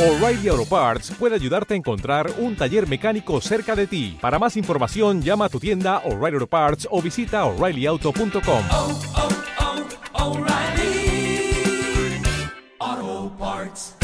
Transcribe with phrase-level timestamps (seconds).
[0.00, 4.16] O'Reilly Auto Parts puede ayudarte a encontrar un taller mecánico cerca de ti.
[4.18, 8.62] Para más información, llama a tu tienda O'Reilly Auto Parts o visita oreillyauto.com.
[8.70, 9.00] oh,
[12.80, 13.96] oh, Parts.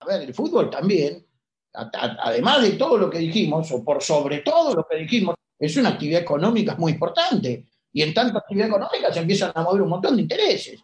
[0.00, 1.26] A ver, el fútbol también,
[1.74, 5.34] a- a- además de todo lo que dijimos, o por sobre todo lo que dijimos,
[5.58, 7.66] es una actividad económica muy importante.
[7.92, 10.80] Y en tanta actividad económica se empiezan a mover un montón de intereses.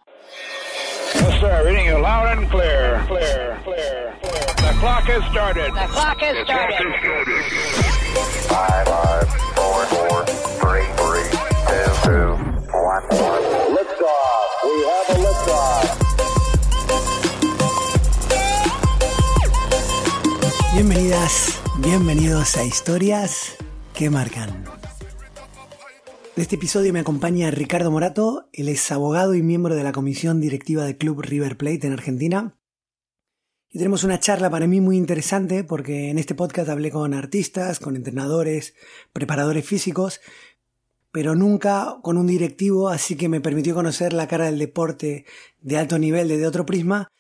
[1.15, 1.65] Yes, sir.
[1.67, 3.03] Reading you loud and clear.
[3.07, 4.45] Clear, clear, clear.
[4.57, 5.73] The clock has started.
[5.73, 6.93] The clock has started.
[8.49, 10.25] Five, five, four, four,
[10.61, 11.29] three, three,
[11.69, 12.29] two, two,
[12.73, 13.43] one, one.
[13.77, 14.49] Liftoff.
[14.65, 15.87] We have a liftoff.
[20.75, 23.57] Bienvenidas, bienvenidos a Historias
[23.95, 24.78] que Marcan.
[26.39, 30.41] En este episodio me acompaña Ricardo Morato, él es abogado y miembro de la comisión
[30.41, 32.57] directiva del Club River Plate en Argentina.
[33.69, 37.81] Y tenemos una charla para mí muy interesante porque en este podcast hablé con artistas,
[37.81, 38.75] con entrenadores,
[39.13, 40.21] preparadores físicos,
[41.11, 45.27] pero nunca con un directivo, así que me permitió conocer la cara del deporte
[45.61, 47.11] de alto nivel desde otro prisma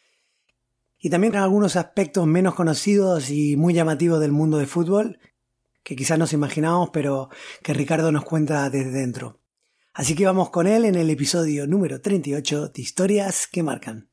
[1.00, 5.18] y también con algunos aspectos menos conocidos y muy llamativos del mundo del fútbol,
[5.88, 7.30] que quizás nos imaginamos, pero
[7.62, 9.40] que Ricardo nos cuenta desde dentro.
[9.94, 14.10] Así que vamos con él en el episodio número 38 de Historias que Marcan.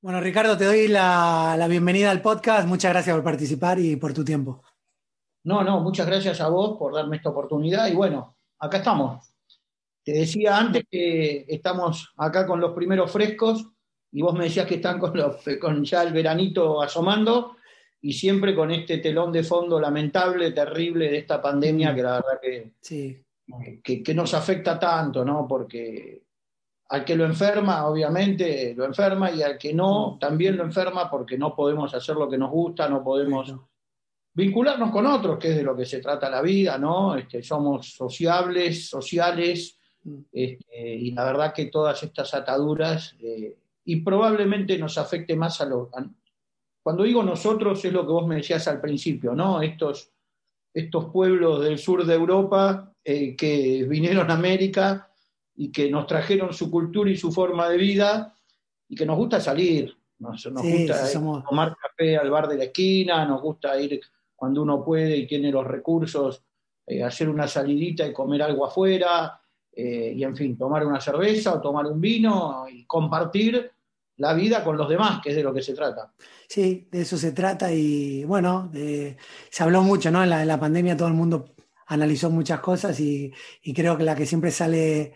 [0.00, 2.66] Bueno, Ricardo, te doy la, la bienvenida al podcast.
[2.66, 4.64] Muchas gracias por participar y por tu tiempo.
[5.44, 7.86] No, no, muchas gracias a vos por darme esta oportunidad.
[7.88, 9.30] Y bueno, acá estamos.
[10.02, 13.68] Te decía antes que estamos acá con los primeros frescos
[14.12, 17.56] y vos me decías que están con, los, con ya el veranito asomando
[18.00, 22.40] y siempre con este telón de fondo lamentable, terrible de esta pandemia que la verdad
[22.40, 23.22] que, Sí,
[23.82, 25.46] que, que nos afecta tanto, ¿no?
[25.46, 26.22] Porque
[26.88, 31.38] al que lo enferma, obviamente, lo enferma y al que no, también lo enferma porque
[31.38, 33.54] no podemos hacer lo que nos gusta, no podemos
[34.32, 37.14] vincularnos con otros, que es de lo que se trata la vida, ¿no?
[37.16, 40.20] Este, somos sociables, sociales, Mm.
[40.32, 43.56] este, y la verdad que todas estas ataduras, eh,
[43.92, 45.88] y probablemente nos afecte más a los...
[46.82, 49.60] cuando digo nosotros es lo que vos me decías al principio, ¿no?
[49.62, 50.12] Estos,
[50.72, 55.10] estos pueblos del sur de Europa eh, que vinieron a América
[55.56, 58.34] y que nos trajeron su cultura y su forma de vida
[58.88, 62.46] y que nos gusta salir, nos, nos Sí, gusta sí, somos- tomar café al bar
[62.48, 64.00] de la esquina, nos gusta ir
[64.36, 66.42] cuando uno puede y tiene los recursos,
[66.86, 69.40] eh, hacer una salidita y comer algo afuera,
[69.72, 73.70] eh, y en fin, tomar una cerveza o tomar un vino y compartir
[74.20, 76.12] la vida con los demás, que es de lo que se trata.
[76.46, 80.22] Sí, de eso se trata y bueno, se habló mucho, ¿no?
[80.22, 81.54] En la, pandemia todo el mundo
[81.86, 83.32] analizó muchas cosas y,
[83.74, 85.14] creo que la que siempre sale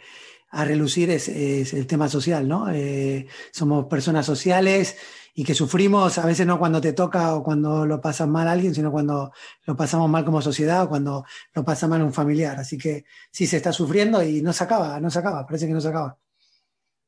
[0.53, 2.71] a relucir es, el tema social, ¿no?
[2.71, 4.97] Eh, somos personas sociales
[5.35, 8.75] y que sufrimos a veces no cuando te toca o cuando lo pasa mal alguien,
[8.75, 9.33] sino cuando
[9.67, 12.59] lo pasamos mal como sociedad o cuando lo pasa mal un familiar.
[12.59, 15.75] Así que sí se está sufriendo y no se acaba, no se acaba, parece que
[15.75, 16.17] no se acaba.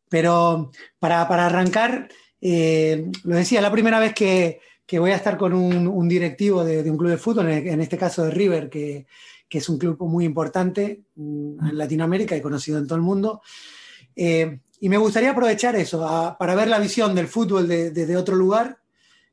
[0.09, 2.09] Pero para, para arrancar,
[2.41, 6.65] eh, lo decía, la primera vez que, que voy a estar con un, un directivo
[6.65, 9.07] de, un club de fútbol, en, este caso de River, que,
[9.49, 13.43] que es un club muy importante mm, en Latinoamérica y conocido en todo el mundo.
[14.15, 18.17] Eh, y me gustaría aprovechar eso para ver la visión del fútbol desde de, de
[18.17, 18.79] otro lugar,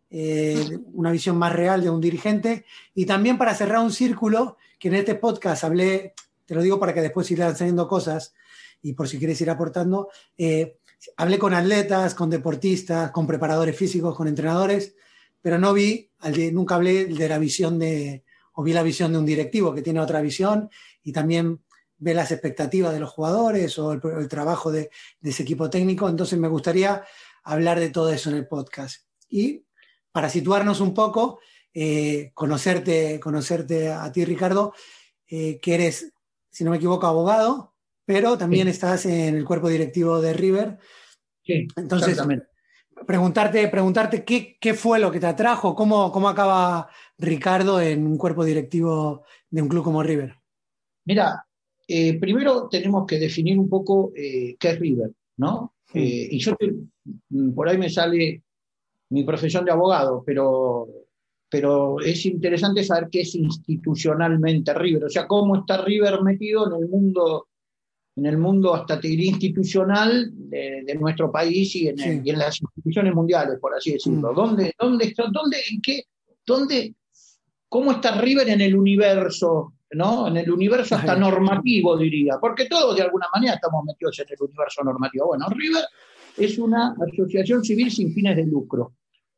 [0.09, 4.87] eh, una visión más real de un dirigente, y también para cerrar un círculo que
[4.87, 6.13] en este podcast hablé,
[6.45, 8.33] te lo digo para que después sigan saliendo cosas
[8.83, 10.77] y por si quieres ir aportando, eh,
[11.17, 14.95] hablé con atletas, con deportistas, con preparadores físicos, con entrenadores,
[15.41, 16.11] pero no vi,
[16.51, 18.23] nunca hablé de la visión de,
[18.53, 20.69] o vi la visión de un directivo que tiene otra visión
[21.01, 21.63] y también
[21.97, 26.07] ve las expectativas de los jugadores o el, trabajo de, de ese equipo técnico.
[26.07, 27.03] Entonces me gustaría
[27.43, 29.05] hablar de todo eso en el podcast.
[29.29, 29.65] Y
[30.11, 31.39] para situarnos un poco,
[31.73, 34.73] eh, conocerte, conocerte a ti, Ricardo,
[35.27, 36.13] eh, que eres,
[36.51, 37.72] si no me equivoco, abogado,
[38.05, 38.71] pero también Sí.
[38.71, 40.77] estás en el cuerpo directivo de River.
[41.43, 42.47] Sí, Entonces, exactamente.
[43.07, 48.17] Preguntarte, preguntarte qué, qué fue lo que te atrajo, cómo, cómo acaba Ricardo en un
[48.17, 50.35] cuerpo directivo de un club como River.
[51.05, 51.45] Mira,
[51.87, 55.73] eh, primero tenemos que definir un poco eh, qué es River, ¿no?
[55.91, 55.99] Sí.
[55.99, 56.55] Eh, y yo
[57.29, 58.43] mm, por ahí me sale
[59.09, 60.87] mi profesión de abogado, pero,
[61.49, 66.81] pero es interesante saber qué es institucionalmente River, o sea, cómo está River metido en
[66.81, 67.47] el mundo,
[68.15, 72.21] en el mundo hasta te diría institucional de, de nuestro país y en, el- Sí.
[72.23, 74.31] y en las instituciones mundiales, por así decirlo.
[74.31, 74.35] Mm.
[74.35, 76.03] ¿Dónde, dónde dónde, en qué,
[76.45, 76.93] dónde,
[77.69, 80.27] cómo está River en el universo ¿no?
[80.27, 84.37] En el universo hasta normativo, diría, porque todos de alguna manera estamos metidos en el
[84.41, 85.27] universo normativo.
[85.27, 85.83] Bueno, River
[86.35, 88.93] es una asociación civil sin fines de lucro.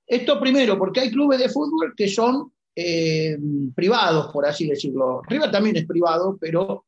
[0.08, 3.38] Esto primero, porque hay clubes de fútbol que son eh,
[3.76, 5.22] privados, por así decirlo.
[5.28, 6.86] River también es privado, pero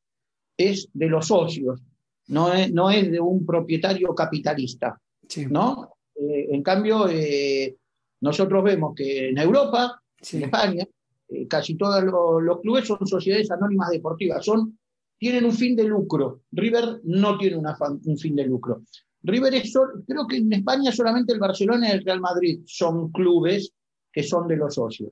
[0.57, 1.79] es de los socios,
[2.27, 4.99] no es, no es de un propietario capitalista.
[5.27, 5.45] Sí.
[5.45, 5.93] ¿no?
[6.15, 7.75] Eh, en cambio, eh,
[8.21, 10.37] nosotros vemos que en Europa, Sí.
[10.37, 10.87] en España,
[11.29, 14.77] eh, casi todos los, los clubes son sociedades anónimas deportivas, son,
[15.19, 16.41] tienen un fin de lucro.
[16.51, 18.81] River no tiene una fan- un fin de lucro.
[19.23, 19.73] River es,
[20.07, 23.71] creo que en España solamente el Barcelona y el Real Madrid son clubes
[24.11, 25.11] que son de los socios.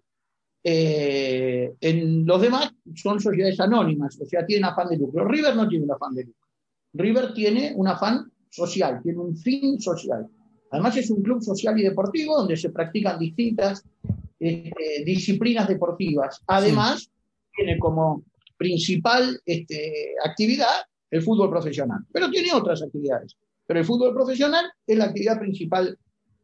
[0.68, 5.24] Eh, en los demás son sociedades anónimas, o sea, tienen afán de lucro.
[5.28, 6.48] River no tiene un afán de lucro.
[6.94, 10.26] River tiene un afán social, tiene un fin social.
[10.72, 13.84] Además es un club social y deportivo donde se practican distintas
[14.40, 16.42] este, disciplinas deportivas.
[16.48, 17.12] Además,
[17.56, 18.24] tiene como
[18.58, 23.36] principal este, actividad el fútbol profesional, pero tiene otras actividades.
[23.68, 25.96] Pero el fútbol profesional es la actividad principal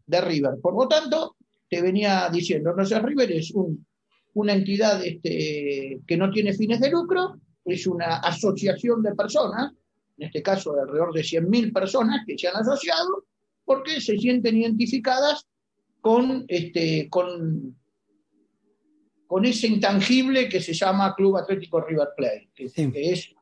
[0.05, 0.59] de River.
[0.61, 3.83] Por lo tanto, te venía diciendo, entonces River es un-
[4.33, 9.73] una entidad este, que no tiene fines de lucro, es una asociación de personas,
[10.17, 13.25] en este caso de alrededor de 100.000 personas que se han asociado,
[13.65, 15.45] porque se sienten identificadas
[15.99, 17.75] con, este, con,
[19.27, 22.91] con ese intangible que se llama Club Atlético River Plate, que, Sí.
[22.91, 23.33] que es,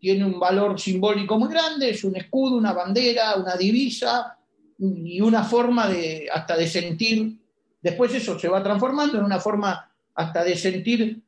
[0.00, 4.38] tiene un valor simbólico muy grande, es un escudo, una bandera, una divisa
[4.78, 7.38] y una forma de hasta de sentir,
[7.80, 11.22] después eso se va transformando en una forma hasta de sentir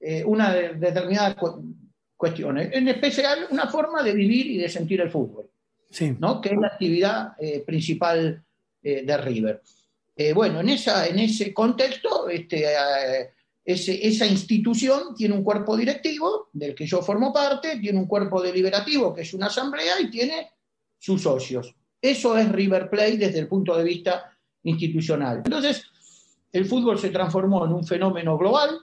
[0.00, 1.62] eh, una de- determinada cu-
[2.16, 5.50] cuestiones, en especial una forma de vivir y de sentir el fútbol.
[5.90, 6.14] Sí.
[6.18, 6.40] ¿no?
[6.42, 8.44] que es la actividad eh, principal
[8.82, 9.62] eh, de River.
[10.34, 12.64] Bueno, en, esa, en ese contexto, este,
[13.64, 18.42] ese- esa institución tiene un cuerpo directivo, del que yo formo parte, tiene un cuerpo
[18.42, 20.50] deliberativo, que es una asamblea, y tiene
[20.98, 21.72] sus socios.
[22.02, 24.30] Eso es River Plate desde el punto de vista
[24.64, 25.42] institucional.
[25.44, 25.84] Entonces,
[26.52, 28.78] el fútbol se transformó en un fenómeno global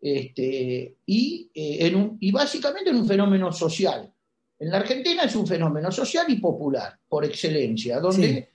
[0.00, 4.12] este, y, eh, en un- y básicamente en un fenómeno social.
[4.58, 8.48] En la Argentina es un fenómeno social y popular, por excelencia, donde,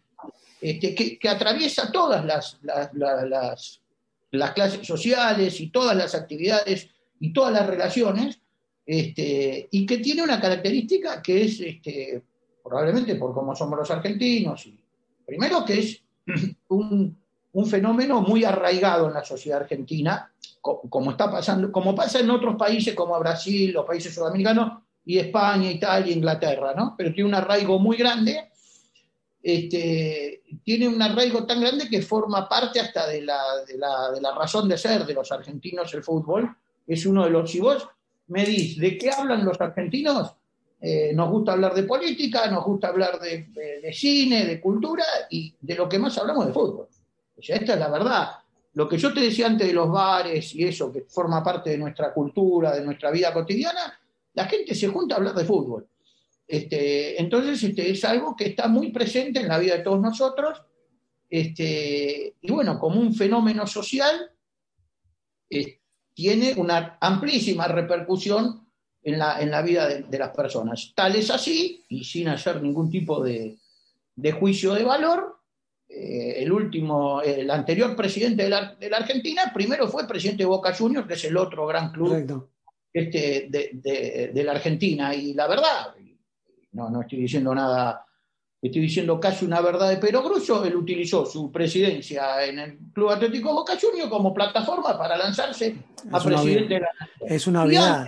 [0.62, 3.82] este, que, que atraviesa todas las, las, las- las-
[4.32, 8.40] las clases sociales y todas las actividades y todas las relaciones,
[8.86, 12.22] este, y que tiene una característica que es, este,
[12.64, 14.78] probablemente por cómo somos los argentinos, y
[15.26, 16.02] primero que es
[16.68, 17.18] un,
[17.58, 20.32] un fenómeno muy arraigado en la sociedad argentina,
[20.62, 25.18] co- como está pasando, como pasa en otros países como Brasil, los países sudamericanos, y
[25.18, 26.94] España, Italia, Inglaterra, ¿no?
[26.98, 28.50] Pero tiene un arraigo muy grande,
[29.42, 34.22] este, tiene un arraigo tan grande que forma parte hasta de la, de la, de
[34.22, 36.50] la razón de ser de los argentinos el fútbol.
[36.86, 37.88] Es uno de los, si vos
[38.28, 40.34] me dis, ¿de qué hablan los argentinos?
[40.82, 43.48] Eh, nos gusta hablar de política, nos gusta hablar de-
[43.82, 46.88] de cine, de cultura, y de lo que más hablamos de fútbol.
[47.38, 48.32] O esta es la verdad.
[48.74, 51.78] Lo que yo te decía antes de los bares y eso, que forma parte de
[51.78, 54.00] nuestra cultura, de nuestra vida cotidiana,
[54.34, 55.88] la gente se junta a hablar de fútbol.
[56.48, 60.62] Este, entonces, este, es algo que está muy presente en la vida de todos nosotros.
[61.30, 64.32] Este, y bueno, como un fenómeno social,
[65.50, 65.80] eh,
[66.14, 68.68] tiene una amplísima repercusión
[69.04, 70.94] en la, en la vida de, de las personas.
[70.96, 73.58] Tal es así, y sin hacer ningún tipo de,
[74.16, 75.37] de juicio de valor,
[75.90, 80.48] eh, el último, el anterior presidente de la, de la Argentina, primero fue presidente de
[80.48, 82.50] Boca Juniors, que es el otro gran club Correcto.
[82.94, 85.14] este, de, de- de la Argentina.
[85.16, 85.96] Y la verdad,
[86.74, 88.06] no, no estoy diciendo nada,
[88.62, 93.54] estoy diciendo casi una verdad de perogrullo, él utilizó su presidencia en el Club Atlético
[93.54, 95.76] Boca Juniors como plataforma para lanzarse
[96.12, 96.90] a Es presidente de la
[97.22, 98.08] Es una obviedad.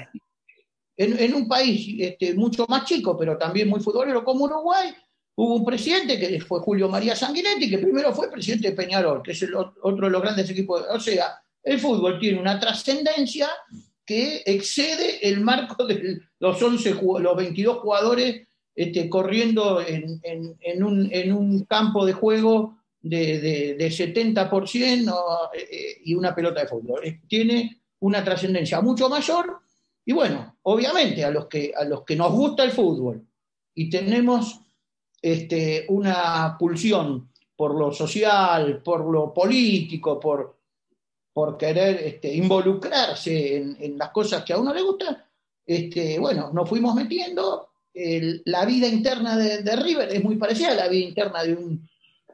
[0.98, 4.90] en, en un país este, mucho más chico, pero también muy futbolero como Uruguay,
[5.36, 9.32] hubo un presidente que fue Julio María Sanguinetti, que primero fue presidente de Peñarol, que
[9.32, 10.84] es el otro de los grandes equipos.
[10.90, 13.50] O sea, el fútbol tiene una trascendencia
[14.06, 21.66] que excede el marco de los 11, ju- los 22 jugadores este, corriendo en, un,
[21.70, 25.16] campo de juego de, de, de 70% ¿no?
[25.54, 27.02] Eh, y una pelota de fútbol.
[27.28, 29.60] Tiene una trascendencia mucho mayor
[30.06, 33.22] y bueno, obviamente a los que, a los que nos gusta el fútbol
[33.76, 34.62] y tenemos
[35.22, 40.58] este, una pulsión por lo social, por lo político, por,
[41.34, 45.18] por querer este, involucrarse en, las cosas que a uno le gustan,
[45.66, 47.68] este, bueno, nos fuimos metiendo.
[48.46, 51.90] La vida interna de, de River es muy parecida a la vida interna de un,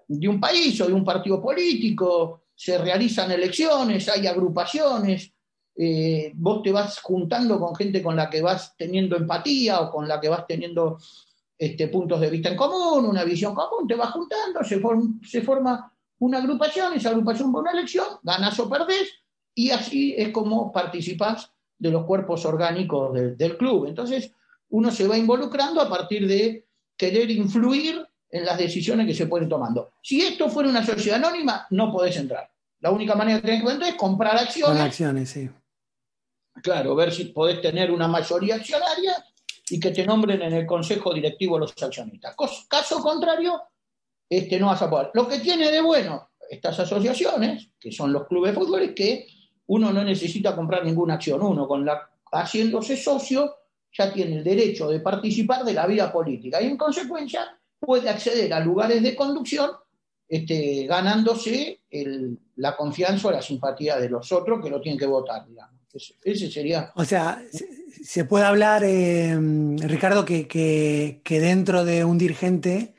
[0.07, 2.43] de un país o de un partido político.
[2.53, 5.33] Se realizan elecciones, hay agrupaciones,
[5.77, 10.07] eh, vos te vas juntando con gente con la que vas teniendo empatía o con
[10.07, 10.97] la que vas teniendo
[11.57, 15.41] este, puntos de vista en común, una visión común, te vas juntando, se, form- se
[15.41, 19.09] forma una agrupación, esa agrupación va a una elección, ganas o perdés,
[19.53, 23.85] y así es como participás de los cuerpos orgánicos de- del club.
[23.87, 24.31] Entonces,
[24.69, 26.65] uno se va involucrando a partir de
[26.97, 29.91] querer influir en las decisiones que se pueden tomando.
[30.01, 32.49] Si esto fuera una sociedad anónima, no podés entrar.
[32.81, 35.49] La única manera que tenés que entrar es comprar Con acciones, acciones, sí.
[36.61, 39.13] claro, ver si podés tener una mayoría accionaria
[39.69, 42.35] y que te nombren en el consejo directivo los accionistas.
[42.67, 43.61] Caso contrario,
[44.29, 45.11] este, no vas a poder.
[45.13, 49.27] Lo que tiene de bueno estas asociaciones, que son los clubes de fútbol, es que
[49.67, 51.41] uno no necesita comprar ninguna acción.
[51.41, 53.55] Uno, con la, haciéndose socio,
[53.91, 58.53] ya tiene el derecho de participar de la vida política y en consecuencia puede acceder
[58.53, 59.71] a lugares de conducción
[60.27, 61.81] este, ganándose
[62.57, 65.81] la confianza o la simpatía de los otros que lo tienen que votar, digamos.
[65.93, 67.41] Ese, ese sería O sea,
[68.03, 69.37] se, puede hablar, eh,
[69.81, 72.95] Ricardo, que, que- que dentro de un dirigente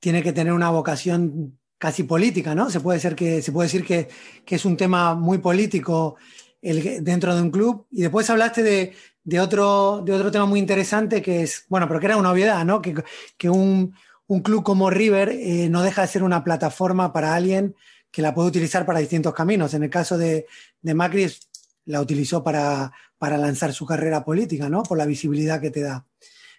[0.00, 2.70] tiene que tener una vocación casi política, ¿no?
[2.70, 4.08] Se puede, ser que, se puede decir que,
[4.44, 6.16] que es un tema muy político
[6.62, 7.86] el, dentro de un club.
[7.90, 12.00] Y después hablaste de, de otro, de otro tema muy interesante que es, bueno, pero
[12.00, 12.82] que era una obviedad, ¿no?
[12.82, 12.94] Que,
[13.38, 13.94] que un,
[14.26, 17.74] un club como River eh, no deja de ser una plataforma para alguien
[18.10, 19.72] que la puede utilizar para distintos caminos.
[19.74, 20.46] En el caso de,
[20.82, 21.49] de Macri es-
[21.86, 24.82] la utilizó para, para lanzar su carrera política, ¿no?
[24.82, 26.06] Por la visibilidad que te da.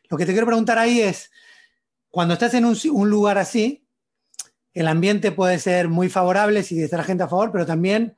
[0.10, 1.32] Lo que te quiero preguntar ahí es,
[2.10, 3.86] cuando estás en un, lugar así,
[4.74, 8.18] el ambiente puede ser muy favorable si está la gente a favor, pero también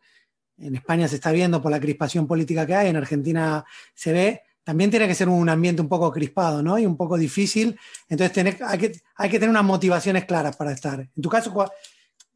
[0.57, 4.41] en España se está viendo por la crispación política que hay, en Argentina se ve,
[4.63, 6.79] también tiene que ser un ambiente un poco crispado, ¿no?
[6.79, 7.77] Y un poco difícil.
[8.07, 10.99] Entonces tenés- hay, que, hay que tener unas motivaciones claras para estar.
[11.01, 11.69] En tu caso, ¿cuál-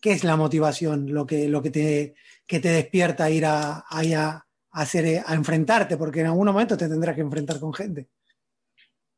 [0.01, 1.13] ¿qué es la motivación?
[1.13, 4.45] Lo que, lo que, te, que te despierta ir a, a
[4.81, 8.09] hacer, eh, a enfrentarte, porque en algún momento te tendrás que enfrentar con gente.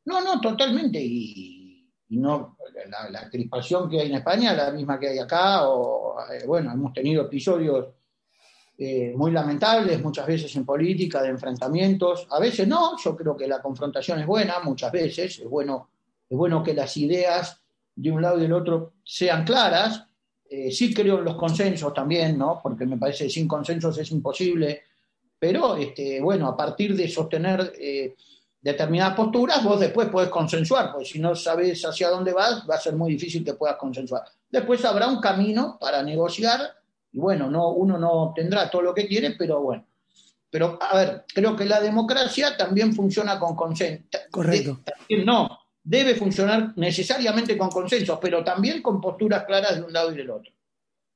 [0.06, 1.00] No, no, totalmente.
[1.02, 1.66] Y,
[2.10, 5.68] no la, la crispación que hay en España es la misma que hay acá.
[5.70, 7.88] O, eh, bueno, hemos tenido episodios
[8.82, 12.28] eh, muy lamentables, muchas veces en política, de enfrentamientos.
[12.32, 15.40] A veces no, yo creo que la confrontación es buena, muchas veces.
[15.40, 15.90] Es bueno,
[16.30, 17.62] es bueno que las ideas
[17.94, 20.06] de un lado y del otro sean claras.
[20.50, 22.62] Eh, sí creo en los consensos también, ¿no?
[22.64, 24.84] Porque me parece que sin consensos es imposible.
[25.40, 28.16] Pero, este, bueno, a partir de sostener eh,
[28.62, 32.80] determinadas posturas, vos después podés consensuar, porque si no sabes hacia dónde vas, va a
[32.80, 34.24] ser muy difícil que puedas consensuar.
[34.50, 36.60] Después habrá un camino para negociar,
[37.12, 39.86] y bueno, no, uno no tendrá todo lo que quiere, pero bueno.
[40.52, 44.04] Pero, a ver, creo que la democracia también funciona con consenso.
[44.32, 44.82] Correcto.
[44.84, 50.12] También no, debe funcionar necesariamente con consensos, pero también con posturas claras de un lado
[50.12, 50.52] y del otro.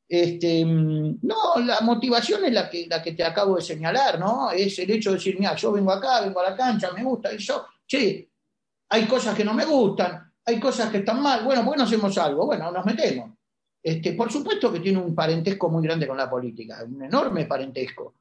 [0.07, 4.51] Este, no, la motivación es la que, la que te acabo de señalar, ¿no?
[4.51, 7.33] Es el hecho de decir, mira, yo vengo acá, vengo a la cancha, me gusta,
[7.33, 8.29] y yo, che,
[8.89, 12.17] hay cosas que no me gustan, hay cosas que están mal, bueno, pues no hacemos
[12.17, 13.31] algo, bueno, nos metemos.
[13.81, 18.15] Este, por supuesto que tiene un parentesco muy grande con la política, un enorme parentesco.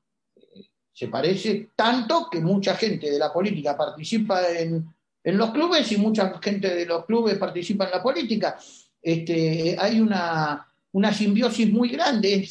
[0.92, 5.96] Se parece tanto que mucha gente de la política participa en, en los clubes y
[5.98, 8.58] mucha gente de los clubes participa en la política.
[9.00, 12.48] Este, hay una, una simbiosis muy grande.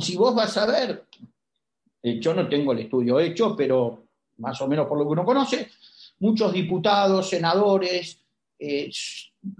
[0.00, 1.06] Si vos vas a ver,
[2.02, 4.04] eh, yo no tengo el estudio hecho, pero
[4.38, 5.70] más o menos por lo que uno conoce,
[6.18, 8.20] muchos diputados, senadores,
[8.58, 8.90] eh,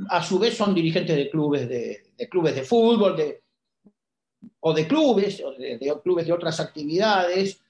[0.09, 3.43] a su vez son dirigentes de clubes de, clubes de fútbol, de,
[4.61, 7.61] o de clubes, o de, de clubes de otras actividades.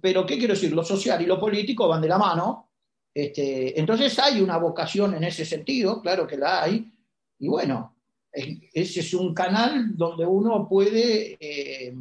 [0.00, 0.72] Pero, ¿qué quiero decir?
[0.72, 2.68] Lo social y lo político van de la mano.
[3.14, 6.90] Este, entonces hay una vocación en ese sentido, claro que la hay.
[7.38, 7.91] Y bueno, es-
[8.32, 11.94] ese es un canal donde uno puede, eh,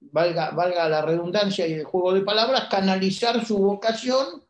[0.00, 4.42] valga, valga la redundancia y el juego de palabras, canalizar su vocación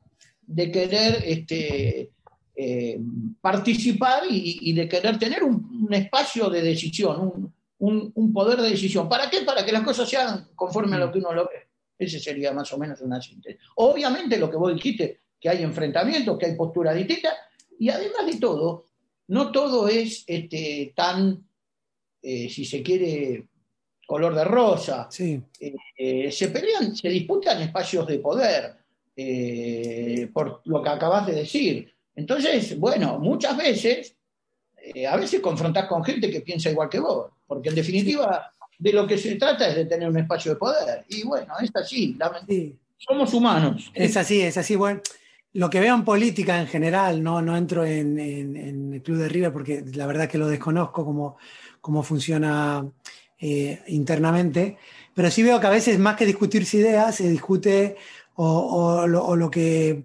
[0.42, 2.10] de querer este,
[2.54, 3.00] eh,
[3.40, 8.60] participar y, y de querer tener un, un espacio de decisión, un, un- un poder
[8.60, 9.08] de decisión.
[9.08, 9.42] ¿Para qué?
[9.42, 11.68] Para que las cosas sean conforme a lo que uno lo ve.
[11.98, 13.60] Ese sería más o menos una síntesis.
[13.76, 17.34] Obviamente lo que vos dijiste, que hay enfrentamientos, que hay posturas distintas,
[17.78, 18.87] y además de todo,
[19.28, 21.47] no todo es este, tan,
[22.23, 23.47] eh, si se quiere,
[24.06, 25.08] color de rosa.
[25.11, 28.75] Sí, Eh, eh, se pelean, se disputan espacios de poder,
[30.32, 31.92] por lo que acabas de decir.
[32.14, 34.16] Entonces, bueno, muchas veces,
[35.08, 39.06] a veces confrontás con gente que piensa igual que vos, porque en definitiva de lo
[39.06, 41.04] que se trata es de tener un espacio de poder.
[41.08, 42.16] Y bueno, es así,
[42.47, 42.76] sí.
[42.97, 43.90] somos humanos.
[43.92, 44.76] Es así, es así.
[44.76, 45.00] Bueno,
[45.55, 49.52] lo que veo en política en general, no, no entro en, el Club de River
[49.52, 51.37] porque la verdad que lo desconozco cómo,
[51.81, 52.87] cómo funciona
[53.40, 54.76] eh, internamente,
[55.14, 57.97] pero sí veo que a veces más que discutirse ideas, se discute
[58.35, 60.05] o, lo, lo que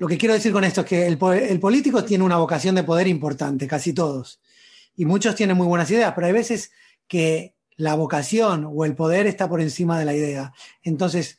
[0.00, 2.84] lo que quiero decir con esto es que el, el político tiene una vocación de
[2.84, 4.40] poder importante, casi todos.
[4.96, 6.72] Y muchos tienen muy buenas ideas, pero hay veces
[7.06, 10.54] que la vocación o el poder está por encima de la idea.
[10.82, 11.36] Entonces,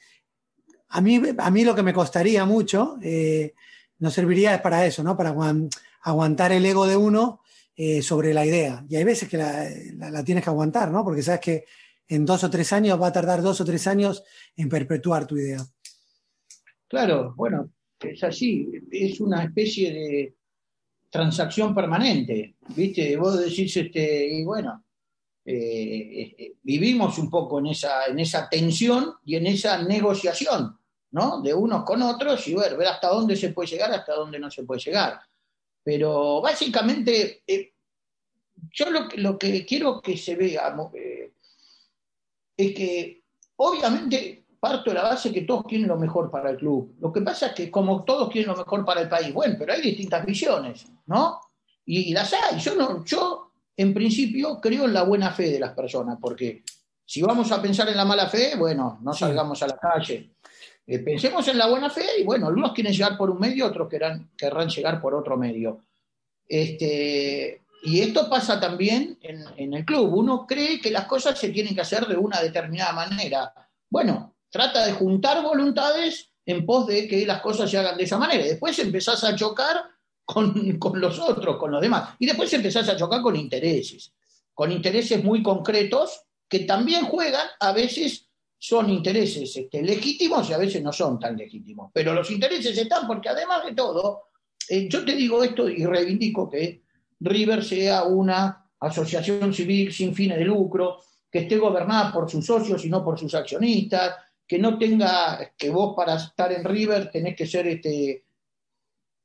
[0.92, 3.54] a mí, a mí lo que me costaría mucho, eh,
[4.00, 5.16] nos serviría para eso, ¿no?
[5.16, 5.70] Para aguan-
[6.04, 7.42] aguantar el ego de uno
[7.76, 8.86] eh, sobre la idea.
[8.90, 11.04] Y hay veces que la tienes que aguantar, ¿no?
[11.04, 11.66] Porque sabes que
[12.08, 14.24] en dos o tres años va a tardar dos o tres años
[14.58, 15.66] en perpetuar tu idea.
[16.88, 20.36] Claro, bueno, es así, es una especie de
[21.10, 23.16] transacción permanente, ¿viste?
[23.16, 24.84] Vos decís, este, y bueno,
[25.46, 30.78] eh, eh, vivimos un poco en esa, en esa tensión y en esa negociación,
[31.12, 31.42] ¿no?
[31.42, 34.50] De unos con otros y ver, ver hasta dónde se puede llegar, hasta dónde no
[34.50, 35.20] se puede llegar.
[35.84, 37.74] Pero básicamente, eh,
[38.74, 41.34] yo lo, que- lo que quiero que se vea eh,
[42.58, 43.24] es que
[43.58, 46.96] obviamente parto de la base que todos quieren lo mejor para el club.
[47.00, 49.74] Lo que pasa es que como todos quieren lo mejor para el país, bueno, pero
[49.74, 51.42] hay distintas visiones, ¿no?
[51.86, 52.60] Y, y las hay.
[52.60, 56.64] Yo, no, yo, en principio, creo en la buena fe de las personas, porque
[57.04, 59.22] si vamos a pensar en la mala fe, bueno, no Sí.
[59.22, 60.36] salgamos a la calle.
[60.92, 63.88] Eh, pensemos en la buena fe y bueno, algunos quieren llegar por un medio, otros
[63.88, 64.30] querrán,
[64.68, 65.86] llegar por otro medio.
[66.46, 70.14] Este, y esto pasa también en, en el club.
[70.14, 73.54] Uno cree que las cosas se tienen que hacer de una determinada manera.
[73.90, 78.18] Bueno, trata de juntar voluntades en pos de que las cosas se hagan de esa
[78.18, 78.46] manera.
[78.46, 79.86] Y Después empezás a chocar
[80.26, 82.16] con, con los otros, con los demás.
[82.20, 84.12] Y después empezás a chocar con intereses,
[84.54, 88.28] con intereses muy concretos que también juegan, a veces
[88.64, 91.90] son intereses este, legítimos y a veces no son tan legítimos.
[91.92, 94.26] Pero los intereses están porque además de todo,
[94.70, 96.84] eh, yo te digo esto y reivindico que
[97.22, 101.00] River sea una asociación civil sin fines de lucro,
[101.32, 104.14] que esté gobernada por sus socios y no por sus accionistas,
[104.48, 108.26] que no tenga, que vos para estar en River tenés que ser este,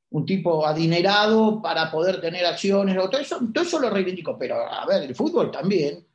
[0.09, 4.83] un tipo adinerado para poder tener acciones, todo eso, todo eso lo reivindico, pero a
[4.87, 6.06] ver, el fútbol también,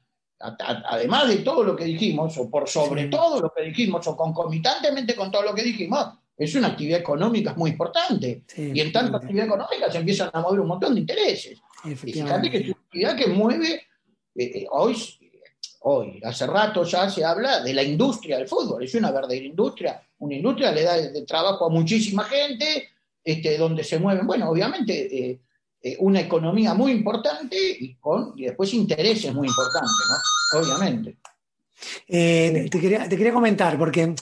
[0.43, 3.11] además de todo lo que dijimos, o por sobre Sí.
[3.11, 7.55] todo lo que dijimos, o concomitantemente con todo lo que dijimos, es una actividad económica
[7.55, 8.43] muy importante.
[8.47, 9.17] Sí, Y en tanto efectivamente.
[9.17, 11.61] actividad económica se empiezan a mover un montón de intereses.
[11.85, 13.75] Y fíjate que es una actividad que mueve,
[14.35, 14.97] eh, eh, hoy,
[15.81, 20.03] hoy, hace rato ya se habla de la industria del fútbol, es una verdadera industria,
[20.19, 22.89] una industria le da de trabajo a muchísima gente,
[23.25, 24.95] este, donde se mueven, bueno, obviamente
[25.31, 25.41] eh,
[25.85, 30.61] eh, una economía muy importante y, con, y después intereses muy importantes, ¿no?
[30.61, 31.17] Obviamente.
[32.07, 34.15] Eh, te, quería, te quería comentar, porque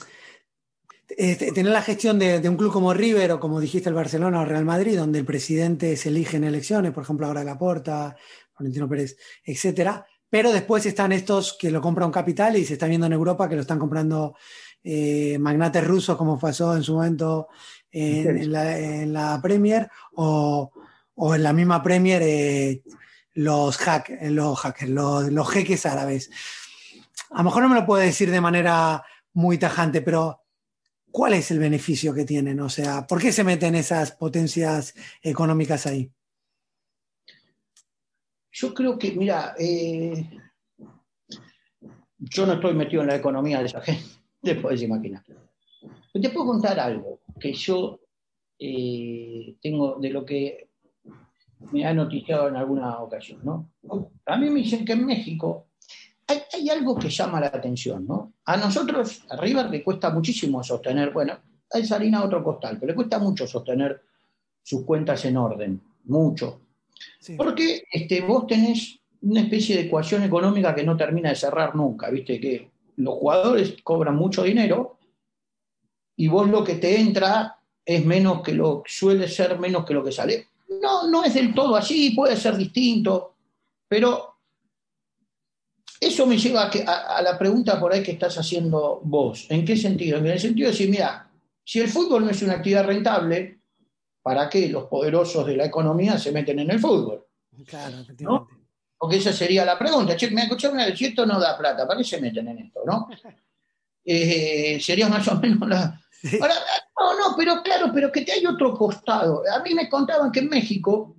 [1.07, 4.41] este, tener la gestión de, de un club como River o como dijiste el Barcelona
[4.41, 8.15] o Real Madrid, donde el presidente se elige en elecciones, por ejemplo ahora Laporta,
[8.55, 12.87] Florentino Pérez, etcétera, pero después están estos que lo compra un capital y se está
[12.87, 14.35] viendo en Europa que lo están comprando
[14.83, 17.49] eh, magnates rusos como pasó en su momento
[17.91, 20.71] en, en la, en la Premier o,
[21.15, 22.83] o en la misma Premier eh,
[23.33, 26.29] los, hack, los hackers, los, los jeques árabes.
[27.31, 30.41] A lo mejor no me lo puede decir de manera muy tajante, pero
[31.11, 32.59] ¿cuál es el beneficio que tienen?
[32.59, 36.11] O sea, ¿por qué se meten esas potencias económicas ahí?
[38.51, 40.29] Yo creo que, mira, eh,
[42.17, 44.03] yo no estoy metido en la economía de esa gente,
[44.41, 45.23] te puedes imaginar.
[46.13, 48.01] Te puedo contar algo que yo
[48.59, 50.70] eh, tengo de lo que
[51.71, 53.69] me ha noticiado en alguna ocasión, ¿no?
[54.25, 55.67] A mí me dicen que en México
[56.27, 58.33] hay, hay algo que llama la atención, ¿no?
[58.45, 61.37] A nosotros, a River, le cuesta muchísimo sostener, bueno,
[61.71, 64.01] hay Salina a otro costal, pero le cuesta mucho sostener
[64.63, 66.61] sus cuentas en orden, mucho.
[67.19, 67.35] Sí.
[67.35, 72.09] Porque este, vos tenés una especie de ecuación económica que no termina de cerrar nunca,
[72.09, 72.39] ¿viste?
[72.39, 74.97] Que los jugadores cobran mucho dinero
[76.15, 80.03] y vos lo que te entra es menos que lo suele ser menos que lo
[80.03, 80.47] que sale.
[80.79, 83.35] No, no es del todo así, puede ser distinto,
[83.87, 84.35] pero
[85.99, 89.47] eso me lleva a, que- a- a la pregunta por ahí que estás haciendo vos.
[89.49, 90.17] ¿En qué sentido?
[90.17, 91.29] En el sentido de decir, mira,
[91.63, 93.59] si el fútbol no es una actividad rentable,
[94.21, 97.25] ¿para qué los poderosos de la economía se meten en el fútbol?
[97.65, 98.55] Claro, efectivamente.
[98.97, 100.15] Porque esa sería la pregunta.
[100.15, 102.81] Che, me escucharon, si esto no da plata, ¿para qué se meten en esto?
[102.85, 103.07] ¿no?
[104.03, 106.00] Eh, sería más o menos la.
[106.39, 106.55] Ahora,
[106.99, 109.43] no, no, pero claro, pero que te hay otro costado.
[109.53, 111.15] A mí me contaban que en México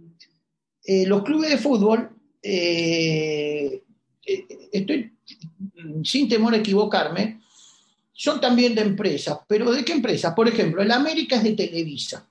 [0.85, 2.11] eh, los clubes de fútbol,
[2.43, 3.83] eh,
[4.27, 5.13] eh, estoy
[6.05, 7.41] sin temor a equivocarme,
[8.13, 9.39] son también de empresas.
[9.47, 10.35] ¿Pero de qué empresas?
[10.35, 12.29] Por ejemplo, el América es de Televisa.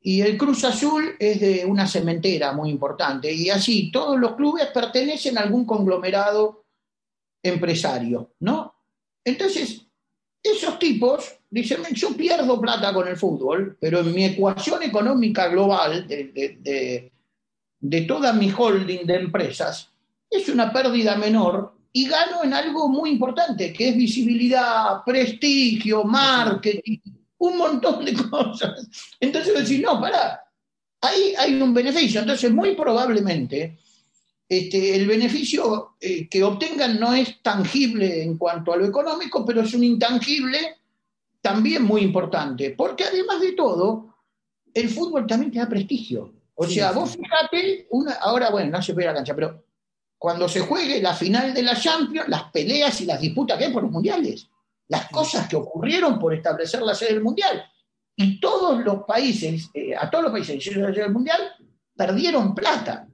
[0.00, 3.32] Y el Cruz Azul es de una cementera muy importante.
[3.32, 6.64] Y así, todos los clubes pertenecen a algún conglomerado
[7.42, 8.74] empresario, ¿no?
[9.24, 9.82] Entonces,
[10.42, 16.06] esos tipos dicen, yo pierdo plata con el fútbol, pero en mi ecuación económica global
[16.06, 17.12] de, de- de-
[17.80, 19.88] de toda mi holding de empresas,
[20.30, 26.98] es una pérdida menor y gano en algo muy importante, que es visibilidad, prestigio, marketing,
[27.38, 28.88] un montón de cosas.
[29.20, 30.44] Entonces decís, no, pará,
[31.00, 32.20] ahí hay un beneficio.
[32.20, 33.78] Entonces, muy probablemente,
[34.48, 39.60] este, el beneficio eh, que obtengan no es tangible en cuanto a lo económico, pero
[39.62, 40.77] es un intangible
[41.40, 44.16] también muy importante, porque además de todo,
[44.74, 46.34] el fútbol también te da prestigio.
[46.54, 46.94] O Sí, sea, sí.
[46.98, 49.64] vos fíjate, una, ahora bueno, no se ve la cancha, pero
[50.18, 53.72] cuando se juegue la final de la Champions, las peleas y las disputas que hay
[53.72, 54.48] por los mundiales,
[54.88, 57.64] las cosas que ocurrieron por establecer la sede del mundial.
[58.16, 61.52] Y todos los países, eh, a todos los países que hicieron la sede del mundial,
[61.94, 63.06] perdieron plata.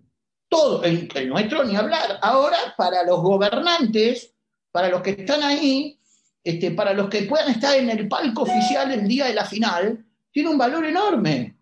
[0.48, 2.18] Todo, el, el nuestro ni hablar.
[2.22, 4.34] Ahora, para los gobernantes,
[4.70, 5.98] para los que están ahí,
[6.44, 10.04] este, para los que puedan estar en el palco oficial el día de la final,
[10.30, 11.56] tiene un valor enorme.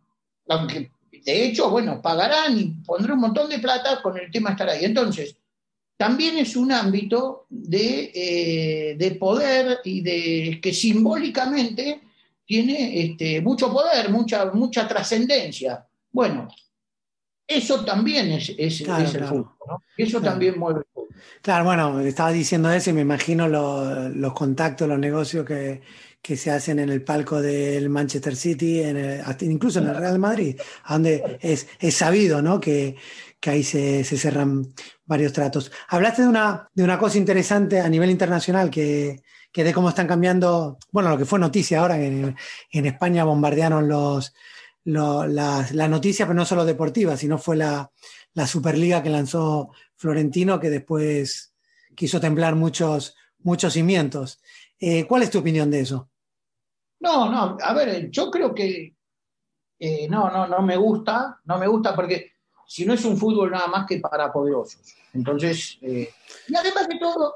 [0.48, 0.90] Aunque,
[1.24, 4.68] de hecho, bueno, pagarán y pondrán un montón de plata con el tema de estar
[4.68, 4.84] ahí.
[4.84, 5.36] Entonces,
[5.96, 12.00] también es un ámbito de, eh, de poder y de que simbólicamente
[12.44, 15.86] tiene este, mucho poder, mucha, mucha trascendencia.
[16.10, 16.48] Bueno,
[17.46, 19.36] eso también es, es- Claro, es el claro.
[19.36, 19.82] fútbol, ¿no?
[19.96, 20.32] Eso Claro.
[20.32, 20.80] también mueve.
[21.42, 25.82] Claro, bueno, estaba diciendo eso y me imagino lo- los contactos, los negocios que,
[26.20, 29.96] que se hacen en el palco del Manchester City, en el- hasta incluso en el
[29.96, 30.58] Real Madrid,
[30.88, 32.60] donde es, es sabido, ¿no?
[32.60, 32.96] Que,
[33.40, 34.72] que ahí se, se cerran
[35.04, 35.72] varios tratos.
[35.88, 40.06] Hablaste de una, de una cosa interesante a nivel internacional que, que de cómo están
[40.06, 42.36] cambiando, bueno, lo que fue noticia ahora, que en,
[42.70, 44.32] en España bombardearon los,
[44.84, 47.90] lo- las, las noticias, pero no solo deportivas, sino fue la,
[48.34, 51.54] la Superliga que lanzó Florentino, que después
[51.94, 54.40] quiso templar muchos, muchos cimientos.
[54.78, 56.10] Eh, ¿Cuál es tu opinión de eso?
[57.00, 58.94] No, no, a ver, yo creo que
[59.78, 62.32] eh, no, no, no me gusta, no me gusta porque
[62.66, 64.94] si no es un fútbol nada más que para poderosos.
[65.12, 66.08] Entonces, eh,
[66.48, 67.34] y además de todo,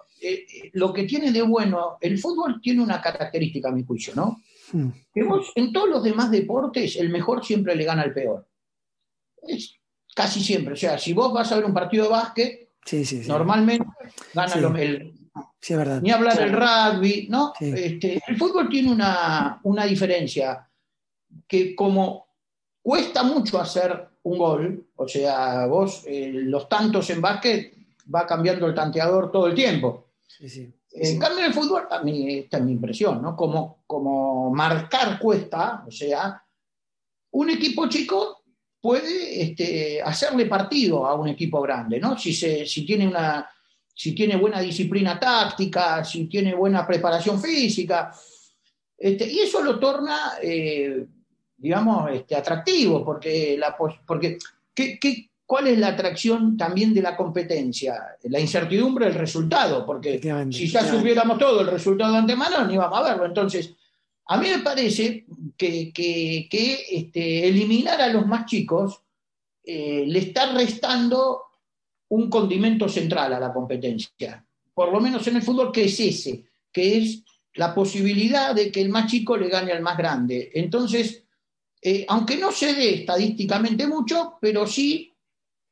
[0.73, 4.41] lo que tiene de bueno, el fútbol tiene una característica, a mi juicio, ¿no?
[4.73, 4.89] Hmm.
[5.13, 8.47] Que vos, en todos los demás deportes, el mejor siempre le gana al peor.
[9.43, 9.77] Es
[10.17, 10.73] casi siempre.
[10.73, 13.29] O sea, si vos vas a ver un partido de básquet, Sí, sí, sí.
[13.29, 13.87] normalmente
[14.33, 14.61] gana Sí.
[14.61, 15.13] lo- el,
[15.61, 16.01] Sí, es verdad.
[16.01, 17.53] ni hablar del rugby, ¿no?
[17.59, 17.71] Sí.
[17.77, 20.67] Este, el fútbol tiene una, una diferencia
[21.47, 22.29] que como
[22.81, 27.75] cuesta mucho hacer un gol, o sea, vos eh, los tantos en básquet
[28.13, 30.07] va cambiando el tanteador todo el tiempo.
[30.27, 30.73] Sí, sí.
[30.93, 33.37] En cambio, en el fútbol, a mí esta es mi impresión, ¿no?
[33.37, 36.43] Como, como marcar cuesta, o sea,
[37.33, 38.36] un equipo chico
[38.87, 42.17] puede este, hacerle partido a un equipo grande, ¿no?
[42.17, 43.51] Si, se, si, tiene una,
[43.93, 48.13] si tiene buena disciplina táctica, si tiene buena preparación física.
[48.97, 51.05] Este, y eso lo torna, eh,
[51.57, 54.39] digamos, este, atractivo, porque, la, porque
[54.73, 58.17] ¿qué, qué, cuál es la atracción también de la competencia?
[58.23, 60.21] La incertidumbre del resultado, porque
[60.53, 63.27] si ya supiéramos todo el resultado de antemano, ni íbamos a verlo.
[63.27, 63.75] Entonces,
[64.29, 65.25] a mí me parece
[65.57, 69.01] que, que- que, este, eliminar a los más chicos
[69.65, 71.43] eh, le está restando
[72.09, 74.45] un condimento central a la competencia.
[74.75, 77.23] Por lo menos en el fútbol, que es ese, que es
[77.55, 80.51] la posibilidad de que el más chico le gane al más grande.
[80.55, 81.25] Entonces,
[81.83, 85.13] eh, aunque no se dé estadísticamente mucho, pero sí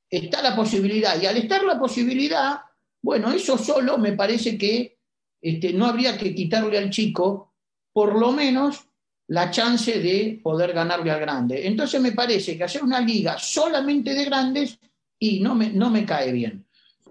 [0.08, 1.20] está la posibilidad.
[1.20, 2.60] Y al estar la posibilidad,
[3.02, 4.98] bueno, eso solo me parece que
[5.40, 7.53] este, no habría que quitarle al chico,
[7.94, 8.86] por lo menos,
[9.28, 11.66] la chance de poder ganarle al grande.
[11.66, 14.78] Entonces me parece que hacer una liga solamente de grandes
[15.18, 16.66] y no me, no me cae bien.